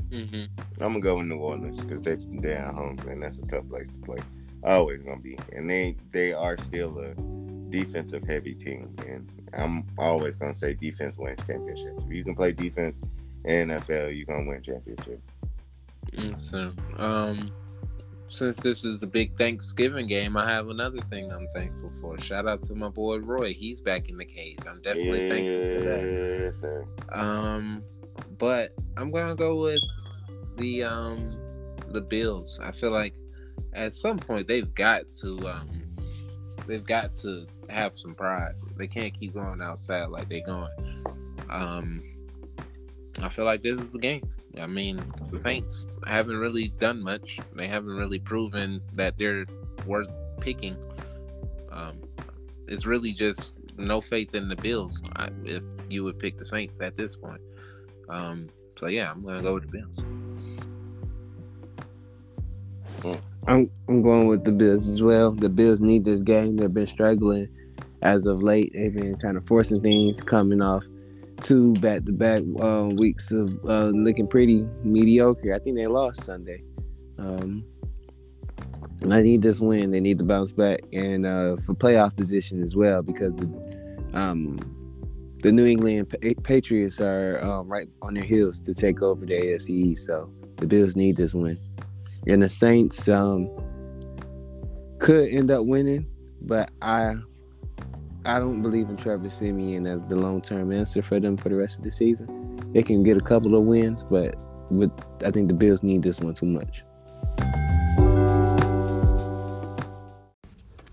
[0.09, 0.83] Mm-hmm.
[0.83, 3.67] I'm gonna go with New Orleans because they they're at home and that's a tough
[3.69, 4.19] place to play.
[4.63, 7.13] Always gonna be, and they they are still a
[7.69, 12.03] defensive heavy team, and I'm always gonna say defense wins championships.
[12.05, 12.95] If you can play defense
[13.45, 15.21] in NFL, you're gonna win championships.
[16.37, 17.51] So, um,
[18.29, 22.19] since this is the big Thanksgiving game, I have another thing I'm thankful for.
[22.21, 23.53] Shout out to my boy Roy.
[23.53, 24.59] He's back in the cage.
[24.67, 26.57] I'm definitely thankful for that.
[26.59, 26.85] Sir.
[27.11, 27.83] Um,
[28.37, 29.81] but I'm gonna go with
[30.57, 31.35] the um
[31.89, 32.59] the Bills.
[32.61, 33.13] I feel like
[33.73, 35.83] at some point they've got to um
[36.67, 38.53] they've got to have some pride.
[38.77, 40.71] They can't keep going outside like they're going.
[41.49, 42.03] Um,
[43.21, 44.23] I feel like this is the game.
[44.59, 45.01] I mean,
[45.31, 47.37] the Saints haven't really done much.
[47.53, 49.45] They haven't really proven that they're
[49.85, 50.77] worth picking.
[51.71, 52.01] Um,
[52.67, 55.01] it's really just no faith in the Bills.
[55.15, 57.41] I, if you would pick the Saints at this point.
[58.09, 59.99] Um, so yeah, I'm gonna go with the Bills.
[63.47, 65.31] I'm I'm going with the Bills as well.
[65.31, 66.57] The Bills need this game.
[66.57, 67.47] They've been struggling
[68.01, 68.71] as of late.
[68.73, 70.83] They've been kind of forcing things, coming off
[71.41, 72.43] two back to back
[72.97, 75.53] weeks of uh, looking pretty mediocre.
[75.53, 76.63] I think they lost Sunday.
[77.17, 77.65] Um,
[79.09, 79.91] I need this win.
[79.91, 84.57] They need to bounce back and uh, for playoff position as well because the, um,
[85.41, 89.33] the New England Pa- Patriots are um, right on their heels to take over the
[89.33, 91.57] AFC So the Bills need this win
[92.27, 93.49] and the Saints um,
[94.99, 96.05] could end up winning,
[96.41, 97.15] but I
[98.25, 101.55] I don't believe in Trevor Siemian as the long term answer for them for the
[101.55, 102.59] rest of the season.
[102.73, 104.35] They can get a couple of wins, but
[104.69, 104.91] with
[105.25, 106.83] I think the Bills need this one too much.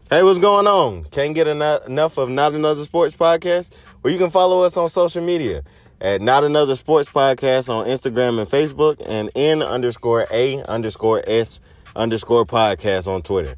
[0.09, 1.03] Hey, what's going on?
[1.05, 3.71] Can't get eno- enough of Not Another Sports Podcast?
[4.03, 5.65] Well, you can follow us on social media
[6.01, 11.59] at Not Another Sports Podcast on Instagram and Facebook and N underscore A underscore S
[11.97, 13.57] underscore podcast on Twitter.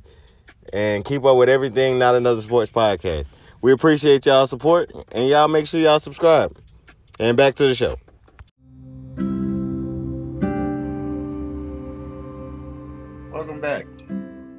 [0.72, 3.26] And keep up with everything Not Another Sports Podcast.
[3.60, 6.56] We appreciate y'all support and y'all make sure y'all subscribe.
[7.18, 7.96] And back to the show.
[13.32, 13.86] Welcome back.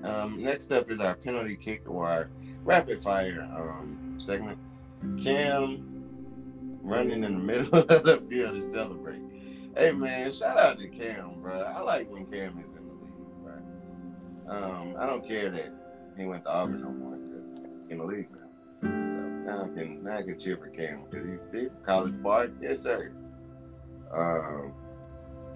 [0.03, 2.29] Um, next up is our penalty kick or
[2.65, 4.59] rapid fire um, segment.
[5.23, 5.85] Cam
[6.81, 9.21] running in the middle of the field to celebrate.
[9.77, 11.62] Hey man, shout out to Cam, bro.
[11.62, 14.53] I like when Cam is in the league, bro.
[14.53, 15.73] Um, I don't care that
[16.17, 17.15] he went to Auburn no more
[17.89, 18.27] in the league
[19.49, 22.49] now I can now I can cheer for Cam because he's big college boy.
[22.62, 23.12] Yes, sir.
[24.12, 24.73] Um,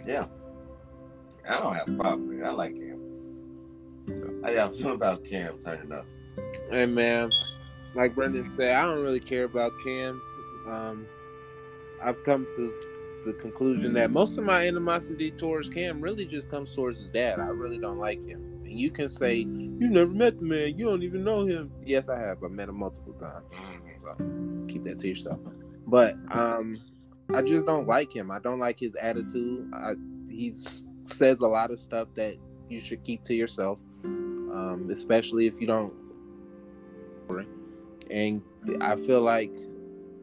[0.05, 0.25] yeah.
[1.47, 2.43] I don't have a problem with it.
[2.43, 2.99] I like Cam.
[4.07, 6.05] So, how y'all feel about Cam turning up?
[6.71, 7.29] Hey man,
[7.95, 10.21] like Brendan said, I don't really care about Cam.
[10.67, 11.07] Um,
[12.01, 12.73] I've come to
[13.25, 17.39] the conclusion that most of my animosity towards Cam really just comes towards his dad.
[17.39, 18.41] I really don't like him.
[18.63, 21.71] And you can say you never met the man, you don't even know him.
[21.85, 22.43] Yes, I have.
[22.43, 23.45] I met him multiple times.
[24.67, 25.39] Keep that to yourself.
[25.87, 26.81] But um,
[27.33, 28.31] I just don't like him.
[28.31, 29.71] I don't like his attitude.
[29.73, 29.93] I,
[30.29, 30.53] he
[31.05, 32.35] says a lot of stuff that
[32.69, 35.93] you should keep to yourself, um, especially if you don't.
[38.09, 38.41] And
[38.81, 39.51] I feel like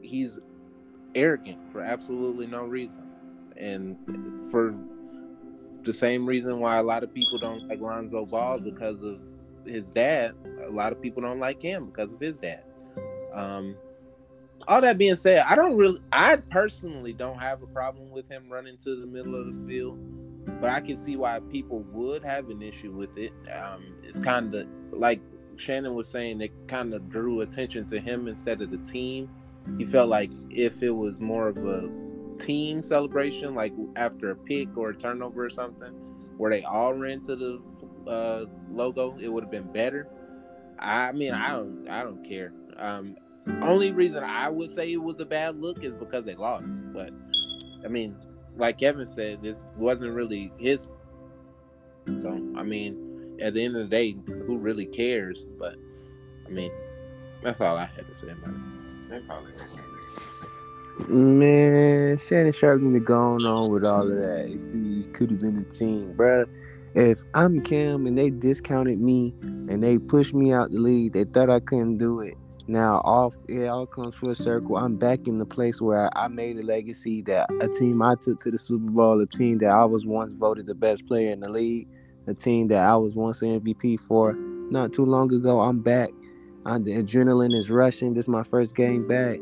[0.00, 0.38] he's
[1.14, 3.02] arrogant for absolutely no reason,
[3.56, 3.96] and
[4.50, 4.74] for
[5.82, 9.18] the same reason why a lot of people don't like Lonzo Ball because of
[9.64, 10.34] his dad.
[10.66, 12.62] A lot of people don't like him because of his dad.
[13.32, 13.76] Um,
[14.68, 18.50] all that being said, I don't really, I personally don't have a problem with him
[18.50, 19.98] running to the middle of the field,
[20.60, 23.32] but I can see why people would have an issue with it.
[23.52, 25.20] Um, it's kind of like
[25.56, 29.30] Shannon was saying, it kind of drew attention to him instead of the team.
[29.78, 31.88] He felt like if it was more of a
[32.38, 35.92] team celebration, like after a pick or a turnover or something,
[36.36, 40.08] where they all ran to the uh, logo, it would have been better.
[40.78, 42.52] I mean, I don't, I don't care.
[42.80, 43.16] Um,
[43.62, 46.66] only reason I would say it was a bad look is because they lost.
[46.92, 47.10] But
[47.84, 48.16] I mean,
[48.56, 50.88] like Kevin said, this wasn't really his.
[52.06, 54.16] So I mean, at the end of the day,
[54.46, 55.46] who really cares?
[55.58, 55.76] But
[56.46, 56.72] I mean,
[57.42, 58.54] that's all I had to say about
[59.10, 59.22] it.
[61.08, 64.46] Man, Shannon Sharpe need to go on with all of that.
[64.48, 66.46] He could have been a team, bruh.
[66.94, 71.24] If I'm Cam and they discounted me and they pushed me out the league, they
[71.24, 72.34] thought I couldn't do it.
[72.70, 74.76] Now, all it all comes full circle.
[74.76, 78.38] I'm back in the place where I made a legacy that a team I took
[78.42, 81.40] to the Super Bowl, a team that I was once voted the best player in
[81.40, 81.88] the league,
[82.28, 84.34] a team that I was once an MVP for.
[84.34, 86.10] Not too long ago, I'm back.
[86.64, 88.14] I'm, the adrenaline is rushing.
[88.14, 89.40] This is my first game back.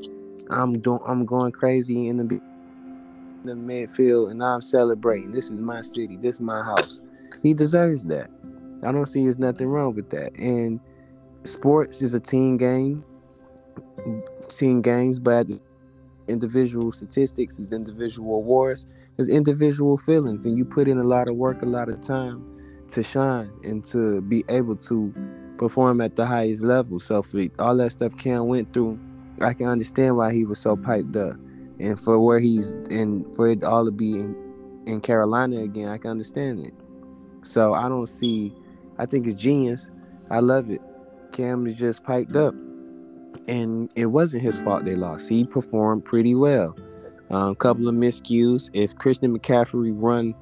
[0.48, 1.00] I'm doing.
[1.06, 5.32] I'm going crazy in the in the midfield, and I'm celebrating.
[5.32, 6.16] This is my city.
[6.16, 7.02] This is my house.
[7.42, 8.30] He deserves that.
[8.82, 10.34] I don't see there's nothing wrong with that.
[10.38, 10.80] And
[11.44, 13.04] sports is a team game,
[14.48, 15.46] team games, but
[16.28, 18.86] individual statistics is individual awards.
[19.16, 22.44] There's individual feelings, and you put in a lot of work, a lot of time
[22.90, 25.12] to shine and to be able to
[25.58, 27.00] perform at the highest level.
[27.00, 28.98] So for all that stuff Cam went through,
[29.40, 31.34] I can understand why he was so piped up,
[31.80, 34.36] and for where he's and for it all to be in,
[34.86, 36.74] in Carolina again, I can understand it.
[37.42, 38.54] So I don't see.
[38.98, 39.88] I think it's genius.
[40.30, 40.80] I love it.
[41.32, 42.54] Cam is just piped up,
[43.48, 45.28] and it wasn't his fault they lost.
[45.28, 46.76] He performed pretty well.
[47.30, 48.70] A um, couple of miscues.
[48.72, 50.34] If Christian McCaffrey run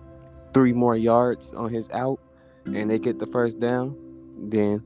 [0.53, 2.21] three more yards on his out,
[2.67, 3.97] and they get the first down,
[4.39, 4.83] then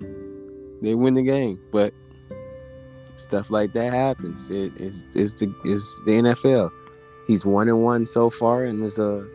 [0.82, 1.58] they win the game.
[1.72, 1.94] But
[3.16, 4.50] stuff like that happens.
[4.50, 6.70] It is is the is the NFL.
[7.26, 9.26] He's one and one so far, and there's a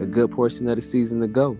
[0.00, 1.58] a good portion of the season to go.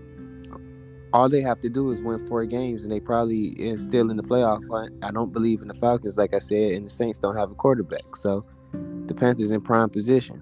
[1.13, 4.17] All they have to do is win four games, and they probably is still in
[4.17, 4.61] the playoff.
[5.03, 7.51] I, I don't believe in the Falcons, like I said, and the Saints don't have
[7.51, 8.45] a quarterback, so
[9.07, 10.41] the Panthers in prime position.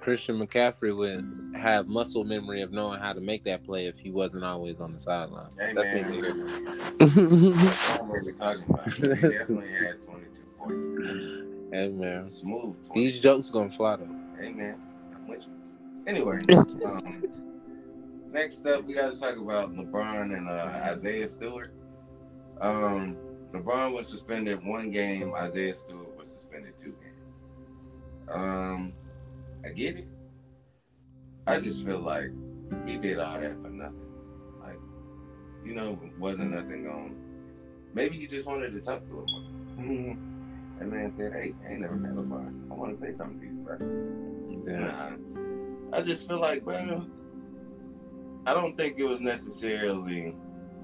[0.00, 4.10] Christian McCaffrey would have muscle memory of knowing how to make that play if he
[4.10, 5.50] wasn't always on the sideline.
[5.58, 6.10] Hey, That's man.
[6.10, 6.36] neither- I
[7.04, 8.90] don't know what we're talking about.
[8.90, 11.44] He definitely had 22 points.
[11.70, 12.74] Hey man, Smooth.
[12.86, 13.00] 20.
[13.10, 14.08] these jokes gonna fly though.
[14.40, 14.80] Hey man,
[15.14, 15.52] I'm with you.
[16.06, 16.38] Anyway,
[16.86, 17.22] um,
[18.32, 21.72] next up we got to talk about LeBron and uh, Isaiah Stewart.
[22.60, 23.16] Um,
[23.52, 25.32] LeBron was suspended one game.
[25.34, 27.18] Isaiah Stewart was suspended two games.
[28.30, 28.92] Um,
[29.64, 30.08] I get it.
[31.46, 32.30] I just feel like
[32.86, 33.96] he did all that for nothing.
[34.60, 34.78] Like,
[35.64, 37.16] you know, wasn't nothing going.
[37.94, 39.24] Maybe he just wanted to talk to
[39.78, 40.76] him.
[40.80, 42.70] And man said, "Hey, I ain't never met LeBron.
[42.70, 43.78] I want to say something to you, bro."
[44.66, 45.16] Yeah.
[45.90, 47.06] Nah, I just feel like, bro,
[48.48, 50.34] I don't think it was necessarily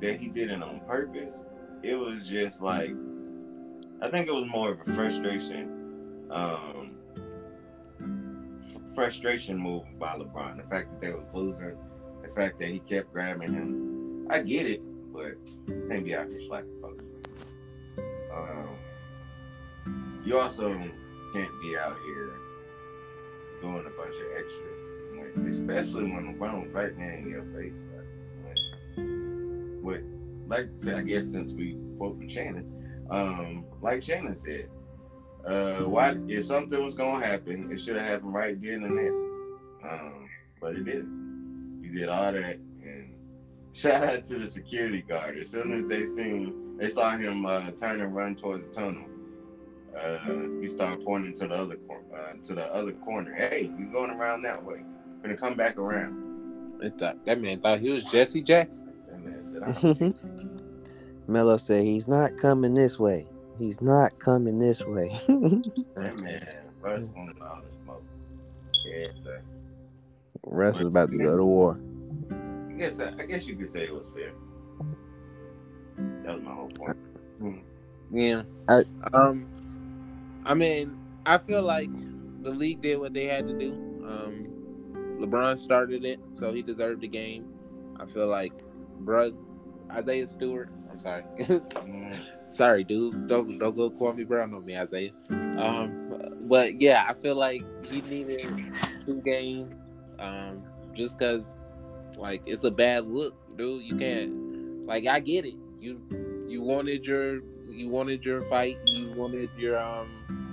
[0.03, 1.43] that he did it on purpose.
[1.83, 2.91] It was just like,
[4.03, 6.95] I think it was more of a frustration, um,
[8.95, 10.59] frustration move by LeBron.
[10.59, 11.79] The fact that they was losing,
[12.21, 14.27] the fact that he kept grabbing him.
[14.29, 15.33] I get it, but
[15.89, 16.27] can't be out.
[18.31, 18.79] Um,
[20.23, 20.69] you also
[21.33, 22.31] can't be out here
[23.63, 24.67] doing a bunch of extra,
[25.37, 27.73] especially when LeBron was right there in your face,
[28.47, 30.05] like, with
[30.47, 34.69] like I guess since we quoted Shannon, um, like Shannon said,
[35.47, 39.91] uh, why if something was gonna happen, it should have happened right then and there.
[39.91, 40.29] Um,
[40.61, 41.81] but it didn't.
[41.83, 43.15] He did all that, and
[43.73, 45.37] shout out to the security guard.
[45.37, 49.05] As soon as they seen, they saw him uh, turn and run towards the tunnel.
[49.99, 50.19] Uh,
[50.61, 53.33] he started pointing to the other corner, uh, to the other corner.
[53.35, 54.83] Hey, you going around that way?
[55.25, 56.83] Gonna come back around.
[56.83, 58.93] It thought, that man thought he was Jesse Jackson.
[59.11, 63.27] And man said, "I said he's not coming this way.
[63.59, 65.19] He's not coming this way.
[65.97, 66.47] That man,
[66.83, 68.03] first one all the smoke.
[68.87, 69.41] Yeah, but
[70.43, 71.79] Russ was about to go to war.
[72.69, 74.33] I guess I, I guess you could say it was fair.
[76.25, 76.99] That was my whole point.
[78.13, 78.43] Yeah.
[78.69, 79.47] I- um,
[80.45, 81.89] I mean, I feel like
[82.43, 83.73] the league did what they had to do.
[84.07, 84.51] Um,
[85.21, 87.47] LeBron started it, so he deserved the game.
[87.99, 88.53] I feel like,
[89.03, 89.35] bruh,
[89.91, 90.71] Isaiah Stewart.
[90.91, 91.25] I'm sorry.
[92.51, 93.27] Sorry, dude.
[93.27, 95.11] Don't don't go Kwame Brown on me, Isaiah.
[95.31, 98.47] Um, but yeah, I feel like he needed
[99.05, 99.75] two games.
[100.21, 100.63] Um,
[100.95, 101.65] just cause
[102.17, 103.83] like it's a bad look, dude.
[103.83, 105.57] You can't like I get it.
[105.81, 106.01] You
[106.47, 108.79] you wanted your you wanted your fight.
[108.87, 110.44] You wanted your um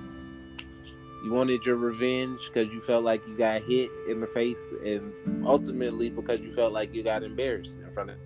[1.23, 5.13] you wanted your revenge because you felt like you got hit in the face, and
[5.45, 8.17] ultimately because you felt like you got embarrassed in front of.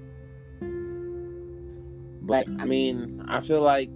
[2.21, 3.89] But I mean, I feel like,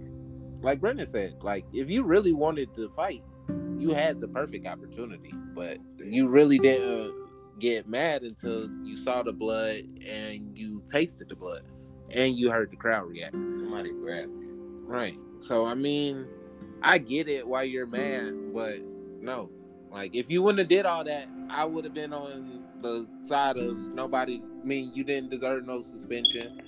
[0.62, 3.24] like Brendan said, like if you really wanted to fight,
[3.78, 7.14] you had the perfect opportunity, but you really didn't
[7.58, 11.62] get mad until you saw the blood and you tasted the blood
[12.10, 13.34] and you heard the crowd react.
[13.34, 14.46] Somebody grabbed me.
[14.84, 15.18] Right.
[15.40, 16.26] So I mean,
[16.82, 18.78] I get it why you're mad, but
[19.20, 19.50] no.
[19.90, 23.58] Like if you wouldn't have did all that, I would have been on the side
[23.58, 24.42] of nobody.
[24.42, 26.62] I mean, you didn't deserve no suspension.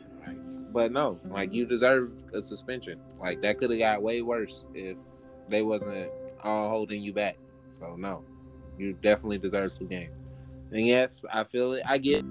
[0.73, 2.99] But no, like you deserved a suspension.
[3.21, 4.97] Like that could have got way worse if
[5.49, 6.11] they wasn't
[6.43, 7.37] all holding you back.
[7.71, 8.25] So no,
[8.79, 10.15] you definitely deserve two games.
[10.73, 11.83] And yes, I feel it.
[11.87, 12.25] I get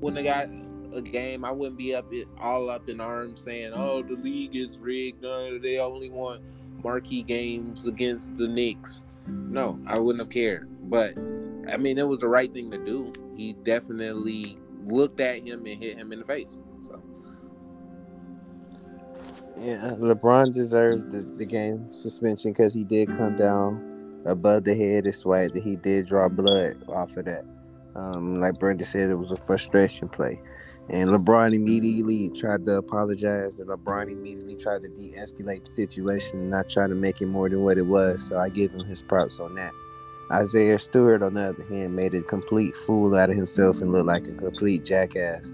[0.00, 1.44] wouldn't have got a game.
[1.44, 5.22] I wouldn't be up all up in arms saying, "Oh, the league is rigged.
[5.22, 6.42] No, they only want
[6.82, 10.68] marquee games against the Knicks." No, I wouldn't have cared.
[10.90, 11.18] But
[11.70, 13.12] I mean, it was the right thing to do.
[13.36, 16.58] He definitely looked at him and hit him in the face.
[16.82, 17.02] So
[19.58, 25.06] Yeah, LeBron deserves the, the game suspension because he did come down above the head
[25.06, 27.44] It's swipe that he did draw blood off of that.
[27.94, 30.40] Um, like Brenda said, it was a frustration play.
[30.90, 36.38] And LeBron immediately tried to apologize, and LeBron immediately tried to de escalate the situation
[36.38, 38.26] and not try to make it more than what it was.
[38.26, 39.72] So I give him his props on that.
[40.32, 44.06] Isaiah Stewart, on the other hand, made a complete fool out of himself and looked
[44.06, 45.52] like a complete jackass.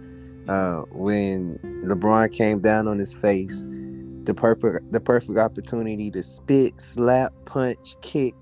[0.49, 3.65] Uh, when LeBron came down on his face,
[4.25, 8.35] the perfect the perfect opportunity to spit, slap, punch, kick,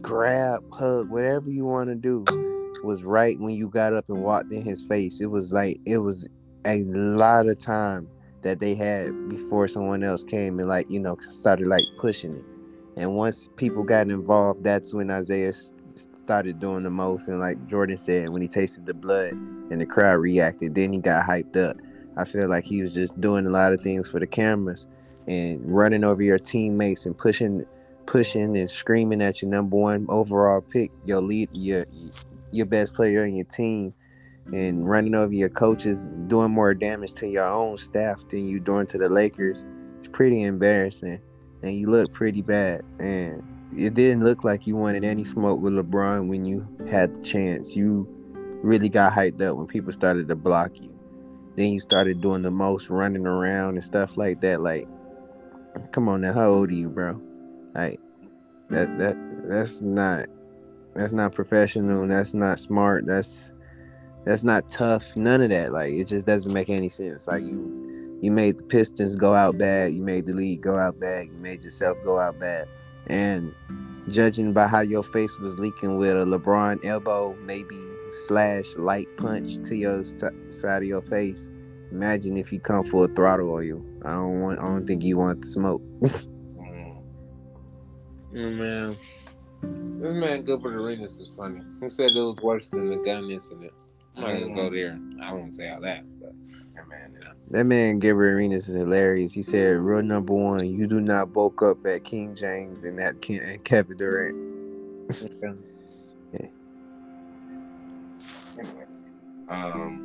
[0.00, 2.24] grab, hug, whatever you want to do
[2.82, 5.20] was right when you got up and walked in his face.
[5.20, 6.28] It was like it was
[6.64, 8.08] a lot of time
[8.42, 12.44] that they had before someone else came and like, you know, started like pushing it.
[12.96, 15.52] And once people got involved, that's when Isaiah
[15.94, 17.28] started doing the most.
[17.28, 20.98] And like Jordan said, when he tasted the blood and the crowd reacted, then he
[20.98, 21.76] got hyped up.
[22.16, 24.86] I feel like he was just doing a lot of things for the cameras
[25.28, 27.64] and running over your teammates and pushing,
[28.06, 31.84] pushing and screaming at your number one overall pick, your lead, your
[32.52, 33.94] your best player on your team,
[34.52, 38.86] and running over your coaches, doing more damage to your own staff than you doing
[38.86, 39.64] to the Lakers.
[39.98, 41.20] It's pretty embarrassing,
[41.62, 42.82] and you look pretty bad.
[42.98, 43.42] And
[43.76, 47.76] it didn't look like you wanted any smoke with LeBron when you had the chance.
[47.76, 48.08] You
[48.62, 50.90] really got hyped up when people started to block you.
[51.56, 54.62] Then you started doing the most running around and stuff like that.
[54.62, 54.88] Like,
[55.92, 57.20] come on now, how old are you, bro?
[57.74, 58.00] Like,
[58.70, 60.26] that that that's not
[60.94, 62.06] that's not professional.
[62.06, 63.06] That's not smart.
[63.06, 63.52] That's
[64.24, 65.16] that's not tough.
[65.16, 65.72] None of that.
[65.72, 67.26] Like, it just doesn't make any sense.
[67.26, 69.92] Like you you made the Pistons go out bad.
[69.92, 71.26] You made the league go out bad.
[71.26, 72.68] You made yourself go out bad.
[73.06, 73.54] And
[74.08, 77.80] judging by how your face was leaking with a LeBron elbow, maybe
[78.10, 81.50] slash light punch to your st- side of your face.
[81.92, 84.00] Imagine if he come full throttle on you.
[84.04, 84.58] I don't want.
[84.58, 85.82] I don't think you want the smoke.
[88.36, 88.94] Oh, man.
[89.62, 91.60] This man Gilbert Arenas is funny.
[91.80, 93.72] He said it was worse than the gun incident.
[94.16, 94.98] I'm not gonna go there.
[95.22, 96.32] I won't say all that, but
[96.74, 97.32] That man, yeah.
[97.50, 99.32] That man Gabriel Arenas is hilarious.
[99.32, 103.20] He said, "Rule number one: you do not bulk up at King James and that
[103.22, 104.36] Ken- and Kevin Durant."
[108.58, 108.86] Anyway,
[109.48, 110.04] um,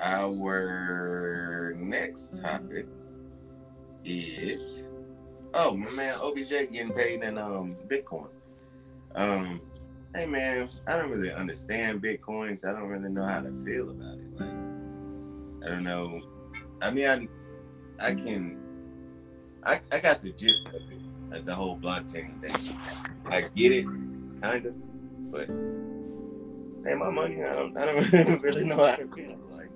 [0.00, 2.86] our next topic
[4.04, 4.83] is
[5.54, 8.28] oh my man OBJ getting paid in um Bitcoin.
[9.14, 9.60] Um,
[10.14, 12.64] hey man, I don't really understand Bitcoins.
[12.64, 14.40] I don't really know how to feel about it.
[14.40, 16.20] Like, I don't know.
[16.82, 17.28] I mean, I
[18.06, 18.58] I can
[19.62, 21.00] I I got the gist of it,
[21.30, 22.76] like the whole blockchain thing.
[23.26, 23.86] I get it,
[24.42, 24.74] kind of,
[25.30, 25.46] but
[26.84, 29.38] hey, my money, I don't I don't really know how to feel.
[29.52, 29.70] Like,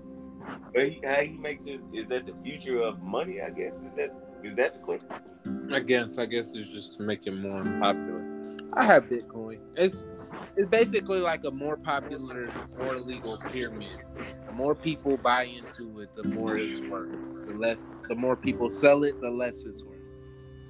[0.74, 3.40] but he, how he makes it is that the future of money?
[3.40, 4.10] I guess is that
[4.42, 4.76] is that?
[5.72, 6.18] I guess.
[6.18, 8.56] I guess it's just to make it more popular.
[8.74, 9.58] I have Bitcoin.
[9.76, 10.02] It's
[10.56, 13.98] it's basically like a more popular, more legal pyramid.
[14.46, 17.10] The more people buy into it, the more it's worth.
[17.46, 19.98] The less, the more people sell it, the less it's worth.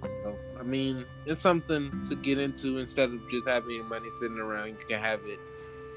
[0.02, 4.38] So, I mean, it's something to get into instead of just having your money sitting
[4.38, 4.68] around.
[4.68, 5.38] You can have it.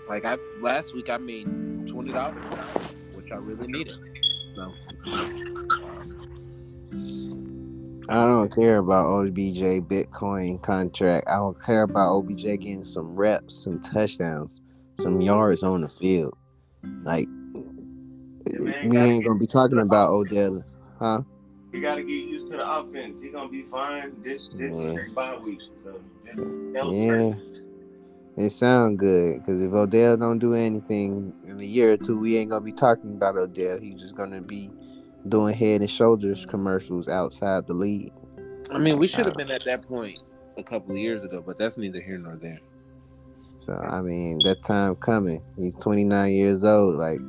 [0.09, 1.45] Like I last week, I made
[1.87, 2.43] twenty dollars,
[3.13, 3.95] which I really needed.
[4.55, 4.73] So.
[8.09, 11.27] I don't care about OBJ Bitcoin contract.
[11.29, 14.61] I don't care about OBJ getting some reps, some touchdowns,
[14.95, 16.37] some yards on the field.
[17.03, 17.27] Like
[18.47, 20.63] eh, man, we ain't gonna be talking about Odell,
[20.99, 21.21] huh?
[21.71, 23.21] He got to get used to the offense.
[23.21, 24.21] He gonna be fine.
[24.23, 25.03] This this Yeah.
[25.15, 26.01] bye week, so
[26.91, 27.35] Yeah,
[28.35, 32.37] it sound good because if Odell don't do anything in a year or two, we
[32.37, 33.79] ain't gonna be talking about Odell.
[33.79, 34.69] He's just gonna be
[35.29, 38.11] doing head and shoulders commercials outside the league.
[38.71, 40.19] I mean, we should have been at that point
[40.57, 42.59] a couple of years ago, but that's neither here nor there.
[43.57, 45.43] So I mean, that time coming.
[45.57, 46.95] He's 29 years old.
[46.95, 47.19] Like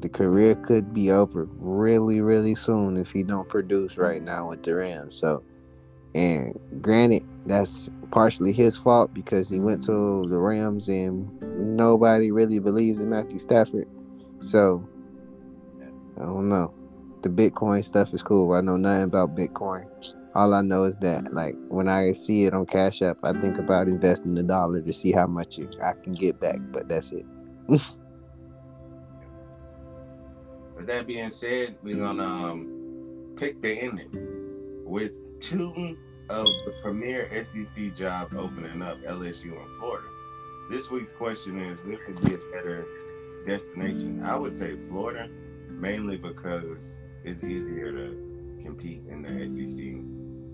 [0.00, 4.62] the career could be over really, really soon if he don't produce right now with
[4.62, 5.16] the Rams.
[5.16, 5.42] So,
[6.14, 11.30] and granted, that's partially his fault because he went to the Rams and
[11.76, 13.88] nobody really believes in Matthew Stafford.
[14.40, 14.86] So,
[16.16, 16.74] I don't know.
[17.24, 18.52] The Bitcoin stuff is cool.
[18.52, 19.86] I know nothing about Bitcoin.
[20.34, 23.56] All I know is that, like, when I see it on Cash App, I think
[23.56, 26.58] about investing a dollar to see how much I can get back.
[26.70, 27.24] But that's it.
[30.76, 34.10] With that being said, we're gonna um, pick the ending
[34.84, 35.96] with two
[36.28, 40.06] of the premier SEC jobs opening up, LSU and Florida.
[40.70, 42.84] This week's question is: Which would be a better
[43.46, 44.22] destination?
[44.22, 45.30] I would say Florida,
[45.70, 46.76] mainly because
[47.24, 49.80] it's easier to compete in the SEC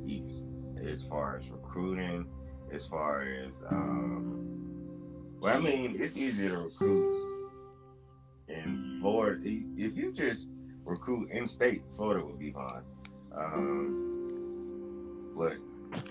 [0.07, 0.43] East
[0.85, 2.27] as far as recruiting,
[2.73, 4.51] as far as um,
[5.41, 7.31] well, I mean, it's easier to recruit
[8.49, 9.41] in Florida.
[9.45, 10.49] If you just
[10.85, 12.83] recruit in state, Florida would be fine.
[13.35, 15.55] Um, but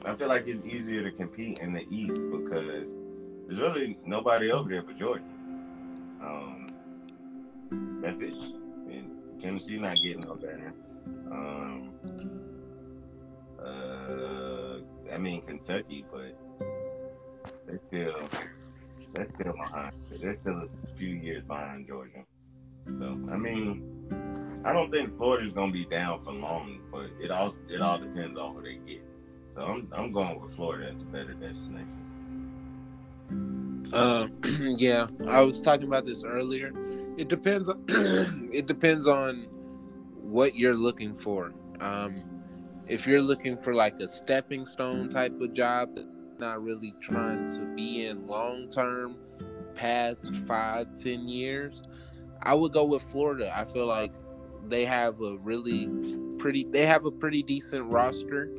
[0.04, 2.88] I feel like it's easier to compete in the East because
[3.48, 5.24] there's really nobody over there but Georgia.
[6.22, 6.72] Um,
[8.02, 8.59] that's it.
[9.40, 10.74] Tennessee not getting no better.
[11.32, 11.92] Um,
[13.62, 16.36] uh, I mean Kentucky, but
[17.66, 18.30] they're still
[19.14, 19.94] they're still behind.
[20.12, 22.24] They're still a few years behind Georgia.
[22.88, 27.54] So I mean, I don't think Florida's gonna be down for long, but it all
[27.70, 29.04] it all depends on who they get.
[29.56, 32.00] So I'm I'm going with Florida as the better destination.
[33.94, 34.34] Um,
[34.78, 36.72] yeah, I was talking about this earlier.
[37.20, 37.68] It depends.
[37.68, 37.84] On,
[38.54, 39.48] it depends on
[40.16, 41.54] what you're looking for.
[41.82, 42.24] Um,
[42.88, 46.00] if you're looking for like a stepping stone type of job,
[46.40, 49.18] not really trying to be in long term,
[49.76, 51.84] past five, ten years,
[52.44, 53.52] I would go with Florida.
[53.54, 54.14] I feel like
[54.70, 55.90] they have a really
[56.38, 56.68] pretty.
[56.72, 58.50] They have a pretty decent roster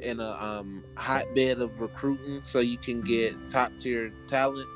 [0.00, 4.68] in a um, hotbed of recruiting, so you can get top tier talent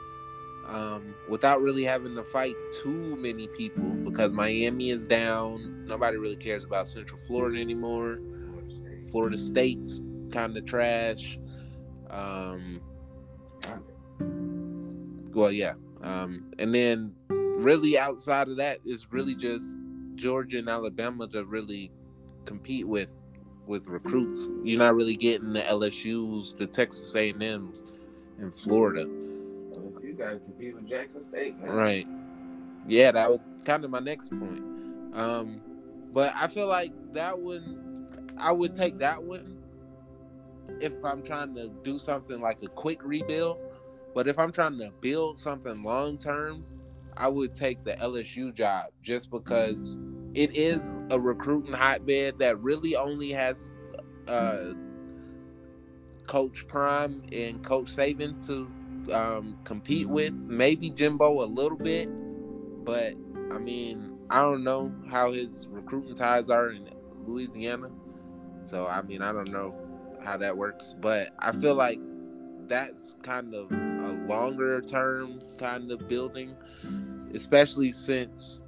[0.68, 5.84] um, without really having to fight too many people because Miami is down.
[5.86, 8.18] Nobody really cares about Central Florida anymore.
[9.10, 10.02] Florida State's
[10.32, 11.38] kind of trash.
[12.10, 12.80] Um,
[15.32, 15.74] well, yeah.
[16.02, 19.76] Um, and then really outside of that is really just
[20.14, 21.92] Georgia and Alabama to really
[22.44, 23.18] compete with
[23.66, 24.48] with recruits.
[24.62, 27.82] You're not really getting the LSU's, the Texas A&M's,
[28.38, 29.08] in Florida.
[30.16, 31.70] Gotta compete with Jackson State, man.
[31.70, 32.06] Right.
[32.86, 34.62] Yeah, that was kind of my next point.
[35.12, 35.60] Um,
[36.12, 38.06] but I feel like that one,
[38.38, 39.58] I would take that one
[40.80, 43.58] if I'm trying to do something like a quick rebuild.
[44.14, 46.64] But if I'm trying to build something long term,
[47.16, 49.98] I would take the LSU job just because
[50.34, 53.80] it is a recruiting hotbed that really only has
[54.28, 54.72] uh,
[56.26, 58.70] Coach Prime and Coach Saban to
[59.12, 60.32] um, compete with.
[60.32, 62.08] Maybe Jimbo a little bit,
[62.84, 63.14] but
[63.52, 66.88] I mean, I don't know how his recruiting ties are in
[67.26, 67.90] Louisiana.
[68.60, 69.74] So I mean, I don't know
[70.24, 72.00] how that works, but I feel like
[72.66, 76.56] that's kind of a longer term kind of building,
[77.32, 78.62] especially since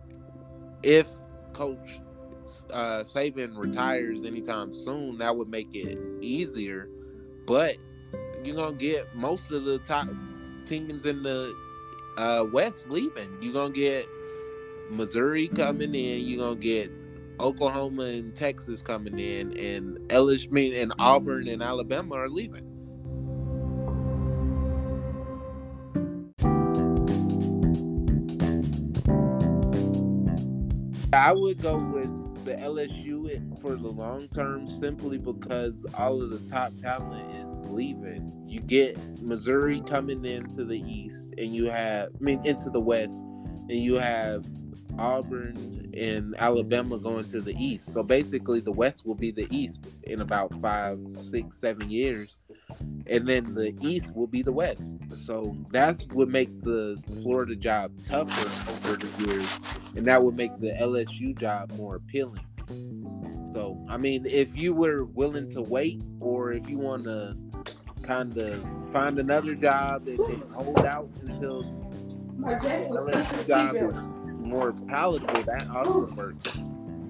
[0.82, 1.10] if
[1.52, 2.00] Coach
[2.72, 6.88] uh, Saban retires anytime soon, that would make it easier.
[7.46, 7.76] But
[8.44, 10.08] you're gonna get most of the top
[10.66, 11.54] teams in the
[12.16, 13.36] uh, West leaving.
[13.40, 14.06] You're gonna get
[14.90, 16.26] Missouri coming in.
[16.26, 16.90] You're gonna get
[17.40, 22.64] Oklahoma and Texas coming in, and LSU, mean, and Auburn and Alabama are leaving.
[31.12, 33.18] I would go with the LSU
[33.60, 38.32] for the long term simply because all of the top talent is leaving.
[38.46, 43.24] You get Missouri coming into the East, and you have, I mean, into the West,
[43.68, 44.44] and you have
[44.98, 47.92] Auburn and Alabama going to the East.
[47.92, 52.38] So basically, the West will be the East in about five, six, seven years,
[53.06, 54.98] and then the East will be the West.
[55.14, 59.60] So that's what make the Florida job tougher over the years,
[59.96, 62.44] and that would make the LSU job more appealing.
[63.54, 67.36] So I mean, if you were willing to wait, or if you want to
[68.08, 71.62] kind of find another job and, and hold out until
[72.38, 76.46] the LSU job is more palatable, that also works.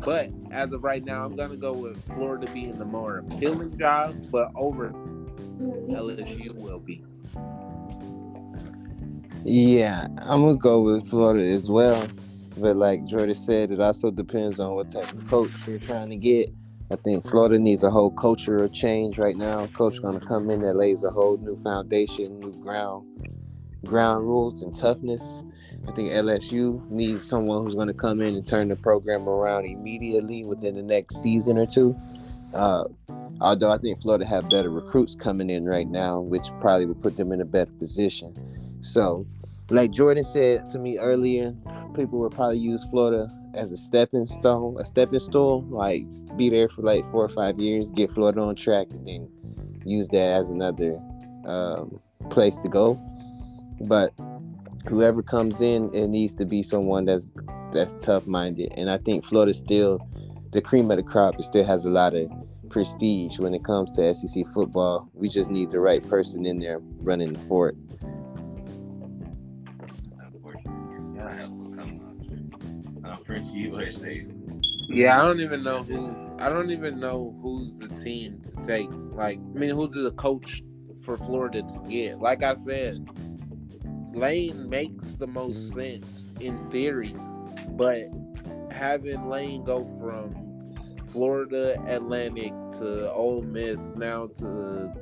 [0.05, 4.17] But as of right now, I'm gonna go with Florida being the more appealing job,
[4.33, 7.05] but over LSU will be.
[9.45, 12.09] Yeah, I'm gonna go with Florida as well.
[12.57, 16.17] But like Jordan said, it also depends on what type of coach you're trying to
[16.17, 16.51] get.
[16.91, 19.67] I think Florida needs a whole cultural change right now.
[19.69, 23.07] Coach gonna come in that lays a whole new foundation, new ground,
[23.85, 25.45] ground rules and toughness.
[25.87, 29.67] I think LSU needs someone who's going to come in and turn the program around
[29.67, 31.97] immediately within the next season or two.
[32.53, 32.85] Uh,
[33.41, 37.17] although I think Florida have better recruits coming in right now, which probably would put
[37.17, 38.35] them in a better position.
[38.81, 39.27] So,
[39.71, 41.55] like Jordan said to me earlier,
[41.95, 46.05] people would probably use Florida as a stepping stone, a stepping stool, like
[46.37, 49.29] be there for like four or five years, get Florida on track, and then
[49.85, 50.99] use that as another
[51.45, 52.01] um,
[52.31, 52.95] place to go.
[53.83, 54.13] But
[54.87, 57.29] whoever comes in, it needs to be someone that's
[57.73, 58.73] that's tough minded.
[58.77, 60.01] And I think Florida still
[60.53, 61.39] the cream of the crop.
[61.39, 62.31] It still has a lot of
[62.71, 65.09] prestige when it comes to SEC football.
[65.15, 67.77] We just need the right person in there running the fort.
[74.89, 76.17] Yeah, I don't even know who's.
[76.39, 78.89] I don't even know who's the team to take.
[78.91, 80.63] Like, I mean, who's the coach
[81.05, 82.21] for Florida to get?
[82.21, 83.07] Like I said,
[84.15, 87.15] Lane makes the most sense in theory,
[87.71, 88.09] but
[88.71, 90.35] having Lane go from
[91.09, 94.93] Florida Atlantic to Ole Miss now to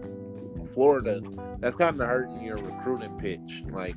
[0.73, 1.21] Florida,
[1.59, 3.63] that's kind of hurting your recruiting pitch.
[3.69, 3.97] Like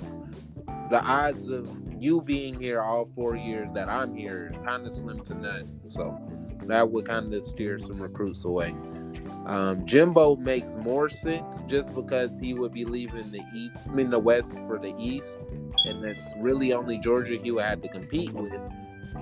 [0.90, 1.68] the odds of
[2.00, 5.80] you being here all four years that I'm here kind of slim to none.
[5.84, 6.18] So
[6.68, 8.74] that would kind of steer some recruits away.
[9.46, 14.10] Um, Jimbo makes more sense just because he would be leaving the East, I mean
[14.10, 15.40] the West for the East,
[15.86, 18.54] and that's really only Georgia he would have to compete with.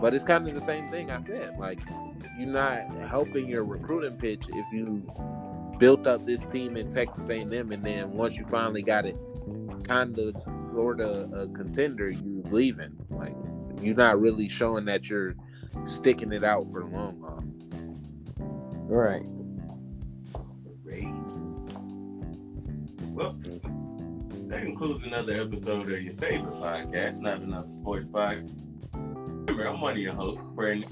[0.01, 1.57] But it's kind of the same thing I said.
[1.57, 1.79] Like
[2.37, 5.01] you're not helping your recruiting pitch if you
[5.79, 9.15] built up this team in Texas A&M, and then once you finally got it,
[9.83, 10.35] kind of
[10.69, 12.95] Florida a contender, you leaving.
[13.09, 13.35] Like
[13.81, 15.35] you're not really showing that you're
[15.83, 17.43] sticking it out for the long haul.
[18.89, 19.25] Right.
[23.17, 23.35] Well,
[24.47, 28.63] that concludes another episode of your favorite podcast, not another sports podcast.
[28.93, 30.89] Remember, I'm one of your hosts, Brandon.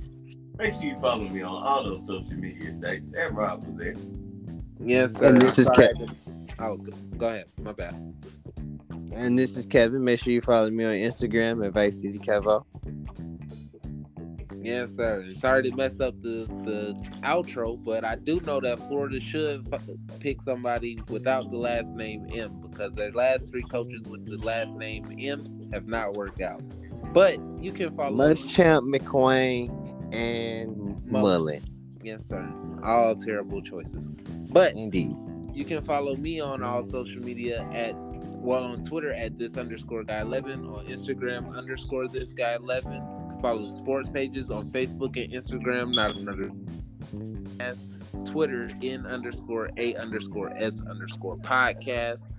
[0.58, 3.14] Make sure you follow me on all those social media sites.
[3.14, 3.94] And Rob was there.
[4.80, 5.28] Yes, sir.
[5.28, 5.90] And this is Sorry.
[5.90, 6.12] Ke-
[6.58, 7.46] Oh, go, go ahead.
[7.62, 8.16] My bad.
[9.16, 10.04] And this is Kevin.
[10.04, 12.66] Make sure you follow me on Instagram at Vice City Kevo.
[14.62, 15.26] Yes, sir.
[15.36, 19.82] Sorry to mess up the the outro, but I do know that Florida should f-
[20.20, 24.76] pick somebody without the last name M because their last three coaches with the last
[24.76, 26.62] name M have not worked out.
[27.14, 28.18] But you can follow.
[28.18, 29.70] Muschamp, McElwain,
[30.14, 31.42] and Mullen.
[31.42, 31.64] Mullen.
[32.04, 32.52] Yes, sir.
[32.84, 34.12] All terrible choices.
[34.52, 35.16] But Indeed.
[35.54, 37.96] you can follow me on all social media at
[38.46, 43.04] well on Twitter at this underscore guy eleven, on Instagram underscore this guy eleven.
[43.42, 46.52] Follow sports pages on Facebook and Instagram, not another
[48.26, 52.30] Twitter in underscore a underscore s underscore podcast.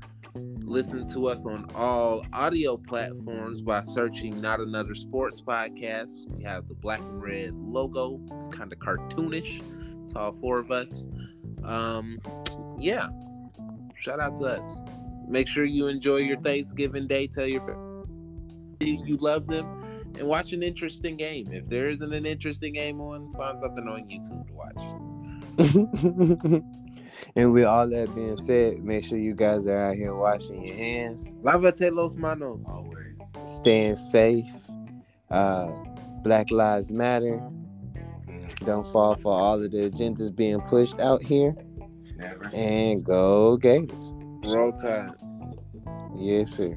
[0.63, 6.29] Listen to us on all audio platforms by searching Not Another Sports Podcast.
[6.29, 8.21] We have the black and red logo.
[8.33, 9.63] It's kind of cartoonish.
[10.03, 11.07] It's all four of us.
[11.65, 12.19] Um,
[12.79, 13.09] yeah.
[13.99, 14.81] Shout out to us.
[15.29, 17.27] Make sure you enjoy your Thanksgiving day.
[17.27, 17.87] Tell your friends
[18.81, 19.67] you love them
[20.19, 21.47] and watch an interesting game.
[21.53, 24.77] If there isn't an interesting game on, find something on YouTube to watch.
[27.37, 30.77] and with all that being said, make sure you guys are out here washing your
[30.77, 32.65] hands, Lavate los manos.
[32.67, 33.17] Always.
[33.45, 34.45] staying safe.
[35.31, 35.71] Uh,
[36.23, 37.41] Black Lives Matter.
[38.65, 41.55] Don't fall for all of the agendas being pushed out here.
[42.17, 42.51] Never.
[42.53, 44.06] And go Gators.
[44.47, 45.11] Roll Tide.
[46.17, 46.77] Yes, sir.